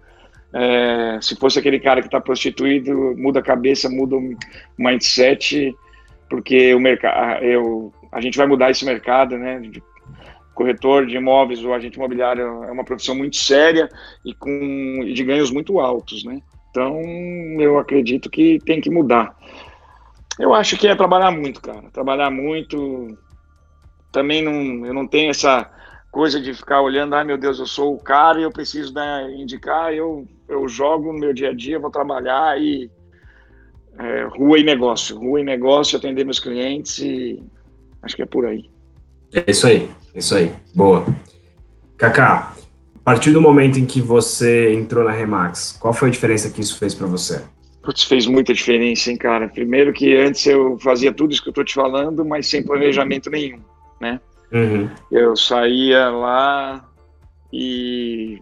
É, 0.54 1.20
se 1.22 1.36
fosse 1.36 1.60
aquele 1.60 1.80
cara 1.80 2.02
que 2.02 2.08
está 2.08 2.22
prostituído, 2.22 3.16
muda 3.18 3.40
a 3.40 3.44
cabeça, 3.44 3.90
muda 3.90 4.16
o 4.16 4.36
mindset 4.78 5.76
porque 6.30 6.74
o 6.74 6.80
mercado, 6.80 7.44
eu, 7.44 7.92
a 8.12 8.22
gente 8.22 8.38
vai 8.38 8.48
mudar 8.48 8.72
esse 8.72 8.86
mercado, 8.86 9.38
né? 9.38 9.62
Corretor 10.54 11.06
de 11.06 11.16
imóveis 11.16 11.64
ou 11.64 11.74
agente 11.74 11.98
imobiliário 11.98 12.64
é 12.64 12.72
uma 12.72 12.84
profissão 12.84 13.16
muito 13.16 13.36
séria 13.36 13.88
e 14.26 14.34
com 14.34 15.06
de 15.14 15.24
ganhos 15.24 15.52
muito 15.52 15.80
altos, 15.80 16.24
né? 16.24 16.42
Então, 16.78 17.02
eu 17.60 17.80
acredito 17.80 18.30
que 18.30 18.60
tem 18.63 18.80
que 18.80 18.92
mudar. 18.92 19.36
Eu 20.40 20.54
acho 20.54 20.78
que 20.78 20.88
é 20.88 20.96
trabalhar 20.96 21.32
muito, 21.32 21.60
cara. 21.60 21.90
Trabalhar 21.92 22.30
muito. 22.30 23.18
Também 24.12 24.44
não, 24.44 24.86
eu 24.86 24.94
não 24.94 25.08
tenho 25.08 25.32
essa 25.32 25.68
coisa 26.12 26.40
de 26.40 26.54
ficar 26.54 26.82
olhando, 26.82 27.16
ai 27.16 27.22
ah, 27.22 27.26
meu 27.26 27.38
Deus, 27.38 27.58
eu 27.58 27.66
sou 27.66 27.96
o 27.96 28.00
cara 28.00 28.40
e 28.40 28.44
eu 28.44 28.52
preciso 28.52 28.94
né, 28.94 29.30
indicar, 29.38 29.94
eu, 29.94 30.28
eu 30.48 30.68
jogo 30.68 31.12
no 31.12 31.20
meu 31.20 31.34
dia 31.34 31.50
a 31.50 31.54
dia, 31.54 31.80
vou 31.80 31.92
trabalhar 31.92 32.60
e 32.60 32.90
é, 34.00 34.24
rua 34.24 34.58
e 34.58 34.63
negócio, 34.63 35.18
rua 35.18 35.42
e 35.42 35.44
negócio, 35.44 35.98
atender 35.98 36.24
meus 36.24 36.40
clientes 36.40 36.98
e 37.00 37.44
acho 38.02 38.16
que 38.16 38.22
é 38.22 38.26
por 38.26 38.46
aí. 38.46 38.70
É 39.34 39.52
isso 39.52 39.68
aí, 39.68 39.90
é 40.16 40.20
isso 40.20 40.36
aí, 40.36 40.52
boa. 40.74 41.06
Kaká, 41.98 42.56
a 43.08 43.12
partir 43.12 43.32
do 43.32 43.39
momento 43.39 43.80
em 43.80 43.86
que 43.86 44.02
você 44.02 44.74
entrou 44.74 45.06
na 45.06 45.12
Remax, 45.12 45.78
qual 45.80 45.93
foi 45.93 46.10
a 46.10 46.12
diferença 46.12 46.50
que 46.50 46.60
isso 46.60 46.78
fez 46.78 46.93
para 46.93 47.08
você? 47.08 47.41
Putz, 47.82 48.04
fez 48.04 48.28
muita 48.28 48.54
diferença, 48.54 49.10
hein, 49.10 49.15
cara. 49.15 49.48
Primeiro 49.48 49.93
que 49.93 50.13
antes 50.13 50.46
eu 50.46 50.78
fazia 50.78 51.13
tudo 51.13 51.32
isso 51.32 51.41
que 51.41 51.48
eu 51.48 51.54
tô 51.54 51.63
te 51.63 51.74
falando, 51.74 52.26
mas 52.26 52.48
sem 52.48 52.62
planejamento 52.62 53.30
nenhum, 53.30 53.62
né? 54.02 54.20
Uhum. 54.52 54.89
Eu 55.10 55.38
saía 55.38 56.10
lá 56.10 56.86
e 57.54 58.41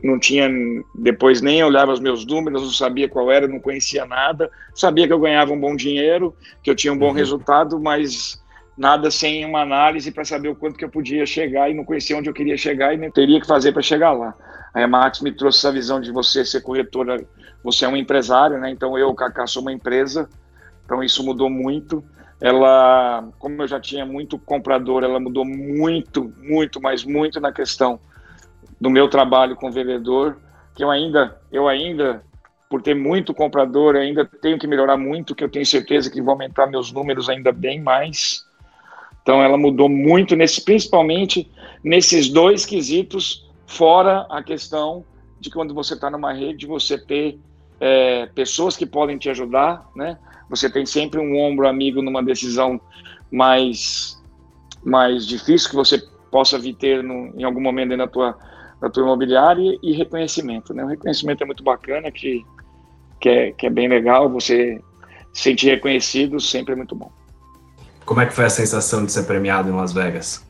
não 0.00 0.20
tinha, 0.20 0.48
depois 0.94 1.40
nem 1.40 1.64
olhava 1.64 1.90
os 1.90 1.98
meus 1.98 2.24
números, 2.24 2.62
não 2.62 2.70
sabia 2.70 3.08
qual 3.08 3.28
era, 3.28 3.48
não 3.48 3.58
conhecia 3.58 4.06
nada, 4.06 4.52
sabia 4.72 5.08
que 5.08 5.12
eu 5.12 5.18
ganhava 5.18 5.52
um 5.52 5.58
bom 5.58 5.74
dinheiro, 5.74 6.32
que 6.62 6.70
eu 6.70 6.76
tinha 6.76 6.92
um 6.92 6.98
bom 6.98 7.08
uhum. 7.08 7.14
resultado, 7.14 7.80
mas 7.80 8.40
nada 8.76 9.10
sem 9.10 9.44
uma 9.44 9.60
análise 9.62 10.10
para 10.10 10.24
saber 10.24 10.48
o 10.48 10.56
quanto 10.56 10.76
que 10.76 10.84
eu 10.84 10.90
podia 10.90 11.24
chegar 11.26 11.70
e 11.70 11.74
não 11.74 11.84
conhecia 11.84 12.16
onde 12.16 12.28
eu 12.28 12.34
queria 12.34 12.56
chegar 12.56 12.92
e 12.92 12.96
nem 12.96 13.10
teria 13.10 13.40
que 13.40 13.46
fazer 13.46 13.72
para 13.72 13.82
chegar 13.82 14.12
lá. 14.12 14.34
A 14.72 14.80
Remax 14.80 15.20
me 15.20 15.32
trouxe 15.32 15.58
essa 15.58 15.72
visão 15.72 16.00
de 16.00 16.10
você 16.10 16.44
ser 16.44 16.60
corretora, 16.60 17.24
você 17.62 17.84
é 17.84 17.88
um 17.88 17.96
empresário, 17.96 18.58
né? 18.58 18.70
Então 18.70 18.98
eu, 18.98 19.14
Kaká, 19.14 19.46
sou 19.46 19.62
uma 19.62 19.72
empresa, 19.72 20.28
então 20.84 21.02
isso 21.02 21.24
mudou 21.24 21.48
muito 21.48 22.04
ela, 22.40 23.26
como 23.38 23.62
eu 23.62 23.66
já 23.66 23.80
tinha 23.80 24.04
muito 24.04 24.38
comprador, 24.38 25.02
ela 25.02 25.18
mudou 25.18 25.46
muito, 25.46 26.30
muito, 26.36 26.80
mas 26.80 27.02
muito 27.02 27.40
na 27.40 27.52
questão 27.52 27.98
do 28.80 28.90
meu 28.90 29.08
trabalho 29.08 29.56
com 29.56 29.70
vendedor, 29.70 30.36
que 30.74 30.84
eu 30.84 30.90
ainda, 30.90 31.40
eu 31.50 31.66
ainda, 31.66 32.22
por 32.68 32.82
ter 32.82 32.94
muito 32.94 33.32
comprador, 33.32 33.96
ainda 33.96 34.26
tenho 34.26 34.58
que 34.58 34.66
melhorar 34.66 34.98
muito, 34.98 35.34
que 35.34 35.42
eu 35.42 35.48
tenho 35.48 35.64
certeza 35.64 36.10
que 36.10 36.20
vou 36.20 36.32
aumentar 36.32 36.66
meus 36.66 36.92
números 36.92 37.30
ainda 37.30 37.50
bem 37.50 37.80
mais. 37.80 38.43
Então 39.24 39.42
ela 39.42 39.56
mudou 39.56 39.88
muito, 39.88 40.36
nesse, 40.36 40.60
principalmente 40.62 41.50
nesses 41.82 42.28
dois 42.28 42.66
quesitos, 42.66 43.50
fora 43.66 44.26
a 44.28 44.42
questão 44.42 45.02
de 45.40 45.48
quando 45.48 45.72
você 45.72 45.94
está 45.94 46.10
numa 46.10 46.30
rede, 46.34 46.66
você 46.66 46.98
ter 46.98 47.40
é, 47.80 48.26
pessoas 48.26 48.76
que 48.76 48.84
podem 48.84 49.16
te 49.16 49.30
ajudar, 49.30 49.88
né? 49.96 50.18
Você 50.50 50.68
tem 50.68 50.84
sempre 50.84 51.18
um 51.18 51.38
ombro 51.38 51.66
amigo 51.66 52.02
numa 52.02 52.22
decisão 52.22 52.78
mais, 53.32 54.22
mais 54.84 55.26
difícil 55.26 55.70
que 55.70 55.76
você 55.76 56.02
possa 56.30 56.58
vir 56.58 56.74
ter 56.74 57.02
no, 57.02 57.32
em 57.34 57.44
algum 57.44 57.62
momento 57.62 57.96
na 57.96 58.06
tua, 58.06 58.36
na 58.80 58.90
tua 58.90 59.04
imobiliária 59.04 59.78
e 59.82 59.92
reconhecimento. 59.92 60.74
Né? 60.74 60.84
O 60.84 60.88
reconhecimento 60.88 61.42
é 61.42 61.46
muito 61.46 61.64
bacana, 61.64 62.10
que, 62.10 62.44
que, 63.18 63.28
é, 63.30 63.52
que 63.52 63.66
é 63.66 63.70
bem 63.70 63.88
legal, 63.88 64.28
você 64.28 64.78
se 65.32 65.44
sentir 65.44 65.70
reconhecido 65.70 66.38
sempre 66.38 66.74
é 66.74 66.76
muito 66.76 66.94
bom. 66.94 67.10
Como 68.04 68.20
é 68.20 68.26
que 68.26 68.34
foi 68.34 68.44
a 68.44 68.50
sensação 68.50 69.04
de 69.04 69.12
ser 69.12 69.24
premiado 69.24 69.68
em 69.68 69.72
Las 69.72 69.92
Vegas? 69.92 70.46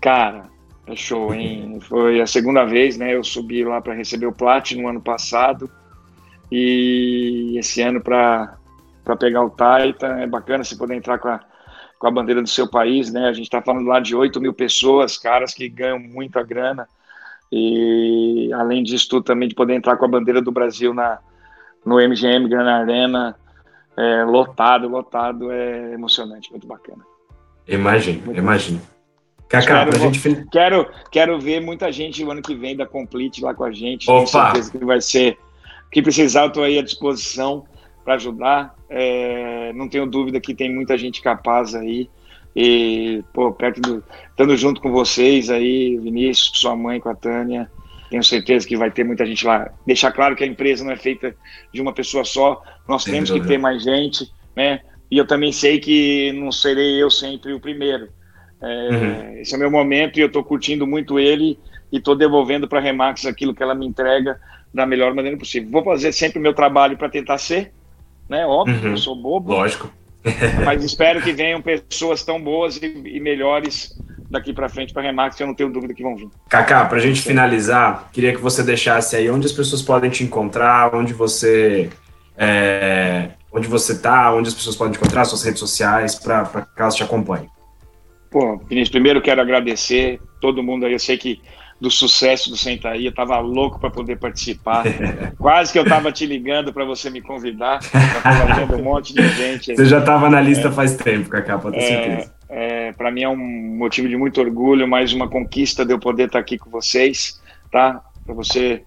Cara, 0.00 0.44
é 0.86 0.94
show, 0.94 1.32
hein? 1.34 1.78
Foi 1.88 2.20
a 2.20 2.26
segunda 2.26 2.64
vez, 2.64 2.96
né? 2.96 3.14
Eu 3.14 3.24
subi 3.24 3.64
lá 3.64 3.80
para 3.80 3.94
receber 3.94 4.26
o 4.26 4.32
Platinum 4.32 4.82
no 4.82 4.88
ano 4.88 5.00
passado 5.00 5.70
e 6.50 7.54
esse 7.58 7.82
ano 7.82 8.00
para 8.00 8.56
para 9.04 9.16
pegar 9.16 9.42
o 9.42 9.50
Titan. 9.50 10.18
É 10.18 10.26
bacana 10.26 10.64
você 10.64 10.74
poder 10.76 10.96
entrar 10.96 11.18
com 11.18 11.28
a, 11.28 11.40
com 11.96 12.08
a 12.08 12.10
bandeira 12.10 12.42
do 12.42 12.48
seu 12.48 12.68
país, 12.68 13.12
né? 13.12 13.28
A 13.28 13.32
gente 13.32 13.44
está 13.44 13.62
falando 13.62 13.86
lá 13.86 14.00
de 14.00 14.16
8 14.16 14.40
mil 14.40 14.52
pessoas, 14.52 15.16
caras 15.16 15.54
que 15.54 15.68
ganham 15.68 16.00
muita 16.00 16.42
grana. 16.42 16.88
E 17.50 18.50
além 18.52 18.82
disso, 18.82 19.08
tudo 19.08 19.22
também 19.22 19.48
de 19.48 19.54
poder 19.54 19.74
entrar 19.74 19.96
com 19.96 20.04
a 20.04 20.08
bandeira 20.08 20.42
do 20.42 20.50
Brasil 20.50 20.92
na, 20.92 21.20
no 21.84 22.00
MGM 22.00 22.48
Grand 22.48 22.68
Arena, 22.68 23.36
é, 23.96 24.24
lotado, 24.24 24.88
lotado, 24.88 25.50
é 25.50 25.94
emocionante, 25.94 26.50
muito 26.50 26.66
bacana. 26.66 27.04
Imagino, 27.66 28.36
imagino. 28.36 28.80
Cacá, 29.48 29.86
pra 29.86 29.98
gente 29.98 30.46
quero, 30.50 30.88
quero 31.10 31.40
ver 31.40 31.60
muita 31.60 31.90
gente 31.92 32.24
o 32.24 32.30
ano 32.30 32.42
que 32.42 32.54
vem 32.54 32.76
da 32.76 32.84
Complete 32.84 33.42
lá 33.42 33.54
com 33.54 33.64
a 33.64 33.72
gente. 33.72 34.10
Opa. 34.10 34.24
Tenho 34.24 34.30
certeza 34.30 34.70
que 34.72 34.84
vai 34.84 35.00
ser. 35.00 35.38
Que 35.90 36.02
precisar, 36.02 36.42
eu 36.42 36.48
estou 36.48 36.64
aí 36.64 36.78
à 36.78 36.82
disposição 36.82 37.64
para 38.04 38.14
ajudar. 38.14 38.74
É, 38.90 39.72
não 39.72 39.88
tenho 39.88 40.06
dúvida 40.06 40.40
que 40.40 40.54
tem 40.54 40.72
muita 40.72 40.98
gente 40.98 41.22
capaz 41.22 41.74
aí. 41.74 42.10
E, 42.54 43.22
pô, 43.32 43.52
perto 43.52 43.80
do. 43.80 44.04
Estando 44.30 44.56
junto 44.56 44.80
com 44.80 44.90
vocês 44.90 45.48
aí, 45.48 45.96
Vinícius, 45.96 46.48
com 46.48 46.56
sua 46.56 46.76
mãe, 46.76 46.98
com 46.98 47.08
a 47.08 47.14
Tânia, 47.14 47.70
tenho 48.10 48.22
certeza 48.22 48.66
que 48.66 48.76
vai 48.76 48.90
ter 48.90 49.04
muita 49.04 49.26
gente 49.26 49.46
lá. 49.46 49.70
Deixar 49.86 50.12
claro 50.12 50.36
que 50.36 50.44
a 50.44 50.46
empresa 50.46 50.84
não 50.84 50.92
é 50.92 50.96
feita 50.96 51.34
de 51.72 51.80
uma 51.80 51.92
pessoa 51.92 52.24
só, 52.24 52.62
nós 52.88 53.04
temos 53.04 53.30
que 53.30 53.40
ter 53.40 53.58
mais 53.58 53.82
gente, 53.82 54.30
né? 54.54 54.80
E 55.10 55.18
eu 55.18 55.26
também 55.26 55.52
sei 55.52 55.78
que 55.78 56.32
não 56.32 56.50
serei 56.50 57.02
eu 57.02 57.10
sempre 57.10 57.52
o 57.52 57.60
primeiro. 57.60 58.08
É, 58.60 58.88
uhum. 58.90 59.40
Esse 59.40 59.54
é 59.54 59.56
o 59.56 59.60
meu 59.60 59.70
momento 59.70 60.18
e 60.18 60.22
eu 60.22 60.26
estou 60.26 60.42
curtindo 60.42 60.86
muito 60.86 61.18
ele 61.18 61.58
e 61.92 61.98
estou 61.98 62.16
devolvendo 62.16 62.66
para 62.66 62.78
a 62.78 62.82
Remax 62.82 63.26
aquilo 63.26 63.54
que 63.54 63.62
ela 63.62 63.74
me 63.74 63.86
entrega 63.86 64.40
da 64.72 64.84
melhor 64.84 65.14
maneira 65.14 65.36
possível. 65.36 65.70
Vou 65.70 65.84
fazer 65.84 66.12
sempre 66.12 66.38
o 66.38 66.42
meu 66.42 66.54
trabalho 66.54 66.96
para 66.96 67.08
tentar 67.08 67.38
ser, 67.38 67.72
né? 68.28 68.44
Óbvio, 68.46 68.80
uhum. 68.82 68.90
eu 68.90 68.96
sou 68.96 69.14
bobo. 69.14 69.52
Lógico. 69.52 69.92
mas 70.64 70.82
espero 70.82 71.22
que 71.22 71.32
venham 71.32 71.62
pessoas 71.62 72.24
tão 72.24 72.42
boas 72.42 72.76
e, 72.76 72.86
e 72.86 73.20
melhores 73.20 73.96
daqui 74.36 74.52
para 74.52 74.68
frente 74.68 74.92
para 74.92 75.02
Remax, 75.02 75.38
eu 75.40 75.46
não 75.46 75.54
tenho 75.54 75.72
dúvida 75.72 75.94
que 75.94 76.02
vão 76.02 76.14
vir. 76.14 76.28
Kaká, 76.48 76.84
para 76.84 76.98
a 76.98 77.00
gente 77.00 77.22
finalizar, 77.22 78.08
queria 78.12 78.32
que 78.32 78.40
você 78.40 78.62
deixasse 78.62 79.16
aí 79.16 79.30
onde 79.30 79.46
as 79.46 79.52
pessoas 79.52 79.82
podem 79.82 80.10
te 80.10 80.22
encontrar, 80.22 80.94
onde 80.94 81.12
você 81.12 81.90
é, 82.36 83.30
onde 83.52 83.66
você 83.66 83.92
está, 83.92 84.32
onde 84.32 84.48
as 84.48 84.54
pessoas 84.54 84.76
podem 84.76 84.92
te 84.92 84.98
encontrar, 84.98 85.24
suas 85.24 85.42
redes 85.42 85.60
sociais, 85.60 86.14
para 86.14 86.44
que 86.44 86.82
elas 86.82 86.94
te 86.94 87.02
acompanhem. 87.02 87.48
Pô, 88.30 88.58
Vinícius, 88.68 88.90
primeiro 88.90 89.22
quero 89.22 89.40
agradecer 89.40 90.20
todo 90.40 90.62
mundo 90.62 90.84
aí. 90.84 90.92
Eu 90.92 90.98
sei 90.98 91.16
que 91.16 91.40
do 91.80 91.90
sucesso 91.90 92.50
do 92.50 92.56
Sentaria, 92.56 93.12
tava 93.12 93.38
louco 93.38 93.78
para 93.78 93.90
poder 93.90 94.18
participar. 94.18 94.84
Quase 95.38 95.72
que 95.72 95.78
eu 95.78 95.84
tava 95.84 96.10
te 96.10 96.26
ligando 96.26 96.72
para 96.72 96.84
você 96.84 97.10
me 97.10 97.20
convidar. 97.20 97.80
Tava 98.22 98.54
vendo 98.54 98.76
um 98.76 98.82
monte 98.82 99.14
de 99.14 99.26
gente. 99.28 99.74
Você 99.74 99.84
já 99.84 99.98
estava 99.98 100.28
na 100.30 100.40
lista 100.40 100.68
é, 100.68 100.72
faz 100.72 100.96
tempo, 100.96 101.28
Cacá, 101.28 101.58
pode 101.58 101.78
ter 101.78 101.84
é, 101.84 101.86
certeza. 101.86 102.35
É, 102.48 102.92
para 102.92 103.10
mim 103.10 103.22
é 103.22 103.28
um 103.28 103.36
motivo 103.36 104.08
de 104.08 104.16
muito 104.16 104.40
orgulho, 104.40 104.86
mais 104.86 105.12
uma 105.12 105.28
conquista 105.28 105.84
de 105.84 105.92
eu 105.92 105.98
poder 105.98 106.26
estar 106.26 106.38
aqui 106.38 106.58
com 106.58 106.70
vocês, 106.70 107.40
tá? 107.70 108.02
Para 108.24 108.34
você, 108.34 108.82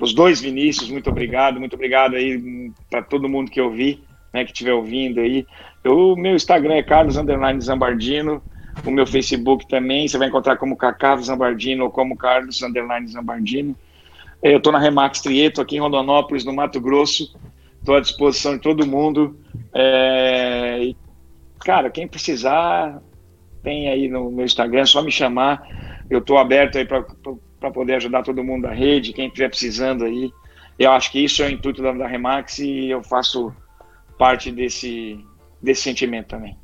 os 0.00 0.12
dois 0.12 0.40
Vinícius, 0.40 0.90
muito 0.90 1.08
obrigado, 1.10 1.60
muito 1.60 1.74
obrigado 1.74 2.16
aí 2.16 2.72
para 2.88 3.02
todo 3.02 3.28
mundo 3.28 3.50
que 3.50 3.60
eu 3.60 3.70
vi, 3.70 4.02
né, 4.32 4.44
que 4.44 4.52
estiver 4.52 4.72
ouvindo 4.72 5.20
aí. 5.20 5.46
O 5.84 6.16
meu 6.16 6.34
Instagram 6.34 6.74
é 6.74 6.82
Carlos 6.82 7.16
Underline 7.16 7.60
Zambardino 7.60 8.42
o 8.84 8.90
meu 8.90 9.06
Facebook 9.06 9.66
também, 9.68 10.06
você 10.06 10.16
vai 10.16 10.28
encontrar 10.28 10.56
como 10.56 10.76
Cacá 10.76 11.16
Zambardino 11.16 11.84
ou 11.84 11.90
como 11.90 12.16
Carlos 12.16 12.62
Underline 12.62 13.06
Zambardino. 13.08 13.76
Eu 14.42 14.58
estou 14.58 14.72
na 14.72 14.78
Remax 14.78 15.20
Trieto, 15.20 15.60
aqui 15.60 15.76
em 15.76 15.80
Rondonópolis, 15.80 16.44
no 16.44 16.52
Mato 16.52 16.80
Grosso. 16.80 17.36
Estou 17.78 17.96
à 17.96 18.00
disposição 18.00 18.54
de 18.54 18.62
todo 18.62 18.86
mundo. 18.86 19.38
É... 19.74 20.94
Cara, 21.60 21.90
quem 21.90 22.08
precisar, 22.08 23.00
tem 23.62 23.88
aí 23.88 24.08
no 24.08 24.30
meu 24.30 24.44
Instagram, 24.44 24.80
é 24.80 24.86
só 24.86 25.02
me 25.02 25.10
chamar. 25.10 25.62
Eu 26.08 26.18
estou 26.18 26.38
aberto 26.38 26.78
aí 26.78 26.86
para 26.86 27.70
poder 27.72 27.94
ajudar 27.94 28.22
todo 28.22 28.42
mundo 28.42 28.62
da 28.62 28.72
rede, 28.72 29.12
quem 29.12 29.26
estiver 29.26 29.48
precisando 29.48 30.04
aí. 30.04 30.30
Eu 30.78 30.92
acho 30.92 31.12
que 31.12 31.22
isso 31.22 31.42
é 31.42 31.46
o 31.46 31.50
intuito 31.50 31.82
da, 31.82 31.92
da 31.92 32.06
Remax 32.06 32.58
e 32.58 32.88
eu 32.88 33.02
faço 33.02 33.52
parte 34.18 34.50
desse, 34.50 35.22
desse 35.62 35.82
sentimento 35.82 36.28
também. 36.28 36.56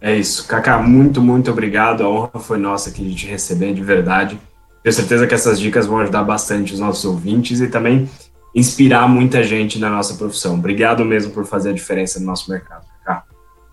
É 0.00 0.14
isso. 0.14 0.46
Kaká, 0.46 0.78
muito, 0.82 1.22
muito 1.22 1.50
obrigado. 1.50 2.02
A 2.02 2.08
honra 2.08 2.40
foi 2.40 2.58
nossa 2.58 2.90
aqui 2.90 3.02
de 3.04 3.14
te 3.14 3.26
receber, 3.26 3.72
de 3.72 3.82
verdade. 3.82 4.38
Tenho 4.82 4.92
certeza 4.92 5.26
que 5.26 5.34
essas 5.34 5.58
dicas 5.58 5.86
vão 5.86 6.00
ajudar 6.00 6.24
bastante 6.24 6.74
os 6.74 6.80
nossos 6.80 7.04
ouvintes 7.04 7.60
e 7.60 7.68
também 7.68 8.10
inspirar 8.54 9.08
muita 9.08 9.42
gente 9.42 9.78
na 9.78 9.88
nossa 9.88 10.14
profissão. 10.14 10.54
Obrigado 10.54 11.04
mesmo 11.04 11.32
por 11.32 11.46
fazer 11.46 11.70
a 11.70 11.72
diferença 11.72 12.20
no 12.20 12.26
nosso 12.26 12.50
mercado. 12.50 12.91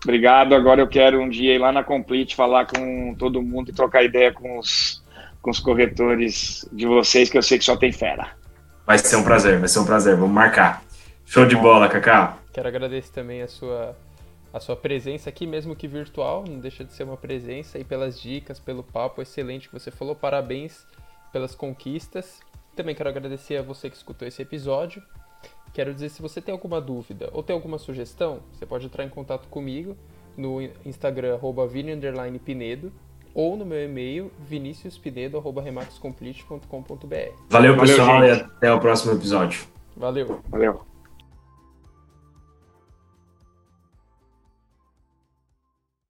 Obrigado. 0.02 0.54
Agora 0.54 0.80
eu 0.80 0.88
quero 0.88 1.20
um 1.20 1.28
dia 1.28 1.54
ir 1.54 1.58
lá 1.58 1.72
na 1.72 1.84
Complete, 1.84 2.34
falar 2.34 2.66
com 2.66 3.14
todo 3.14 3.42
mundo 3.42 3.70
e 3.70 3.74
trocar 3.74 4.02
ideia 4.02 4.32
com 4.32 4.58
os, 4.58 5.02
com 5.42 5.50
os 5.50 5.60
corretores 5.60 6.66
de 6.72 6.86
vocês, 6.86 7.28
que 7.28 7.36
eu 7.36 7.42
sei 7.42 7.58
que 7.58 7.64
só 7.64 7.76
tem 7.76 7.92
fera. 7.92 8.28
Vai 8.86 8.98
ser 8.98 9.16
um 9.16 9.22
prazer, 9.22 9.58
vai 9.58 9.68
ser 9.68 9.78
um 9.78 9.84
prazer. 9.84 10.16
Vamos 10.16 10.34
marcar. 10.34 10.82
Show 11.26 11.46
de 11.46 11.54
bola, 11.54 11.88
Kaká. 11.88 12.38
Quero 12.52 12.66
agradecer 12.66 13.12
também 13.12 13.42
a 13.42 13.48
sua 13.48 13.96
a 14.52 14.58
sua 14.58 14.74
presença 14.74 15.30
aqui, 15.30 15.46
mesmo 15.46 15.76
que 15.76 15.86
virtual, 15.86 16.44
não 16.44 16.58
deixa 16.58 16.84
de 16.84 16.92
ser 16.92 17.04
uma 17.04 17.16
presença 17.16 17.78
e 17.78 17.84
pelas 17.84 18.20
dicas, 18.20 18.58
pelo 18.58 18.82
papo 18.82 19.22
excelente 19.22 19.68
que 19.68 19.72
você 19.72 19.90
falou. 19.90 20.14
Parabéns 20.14 20.84
pelas 21.32 21.54
conquistas. 21.54 22.40
Também 22.74 22.94
quero 22.94 23.08
agradecer 23.08 23.56
a 23.56 23.62
você 23.62 23.88
que 23.88 23.96
escutou 23.96 24.26
esse 24.26 24.42
episódio. 24.42 25.02
Quero 25.72 25.94
dizer, 25.94 26.08
se 26.08 26.20
você 26.20 26.40
tem 26.40 26.50
alguma 26.52 26.80
dúvida 26.80 27.30
ou 27.32 27.40
tem 27.42 27.54
alguma 27.54 27.78
sugestão, 27.78 28.40
você 28.52 28.66
pode 28.66 28.86
entrar 28.86 29.04
em 29.04 29.08
contato 29.08 29.46
comigo 29.48 29.96
no 30.36 30.60
Instagram, 30.84 31.34
arroba 31.34 31.68
Pinedo, 32.44 32.92
ou 33.32 33.56
no 33.56 33.64
meu 33.64 33.84
e-mail, 33.84 34.32
viniciuspinedo.remaxcomplete.com.br. 34.40 37.32
Valeu, 37.48 37.76
pessoal, 37.76 38.08
Valeu, 38.08 38.34
e 38.34 38.40
até 38.40 38.72
o 38.72 38.80
próximo 38.80 39.12
episódio. 39.12 39.68
Valeu. 39.96 40.40
Valeu. 40.48 40.89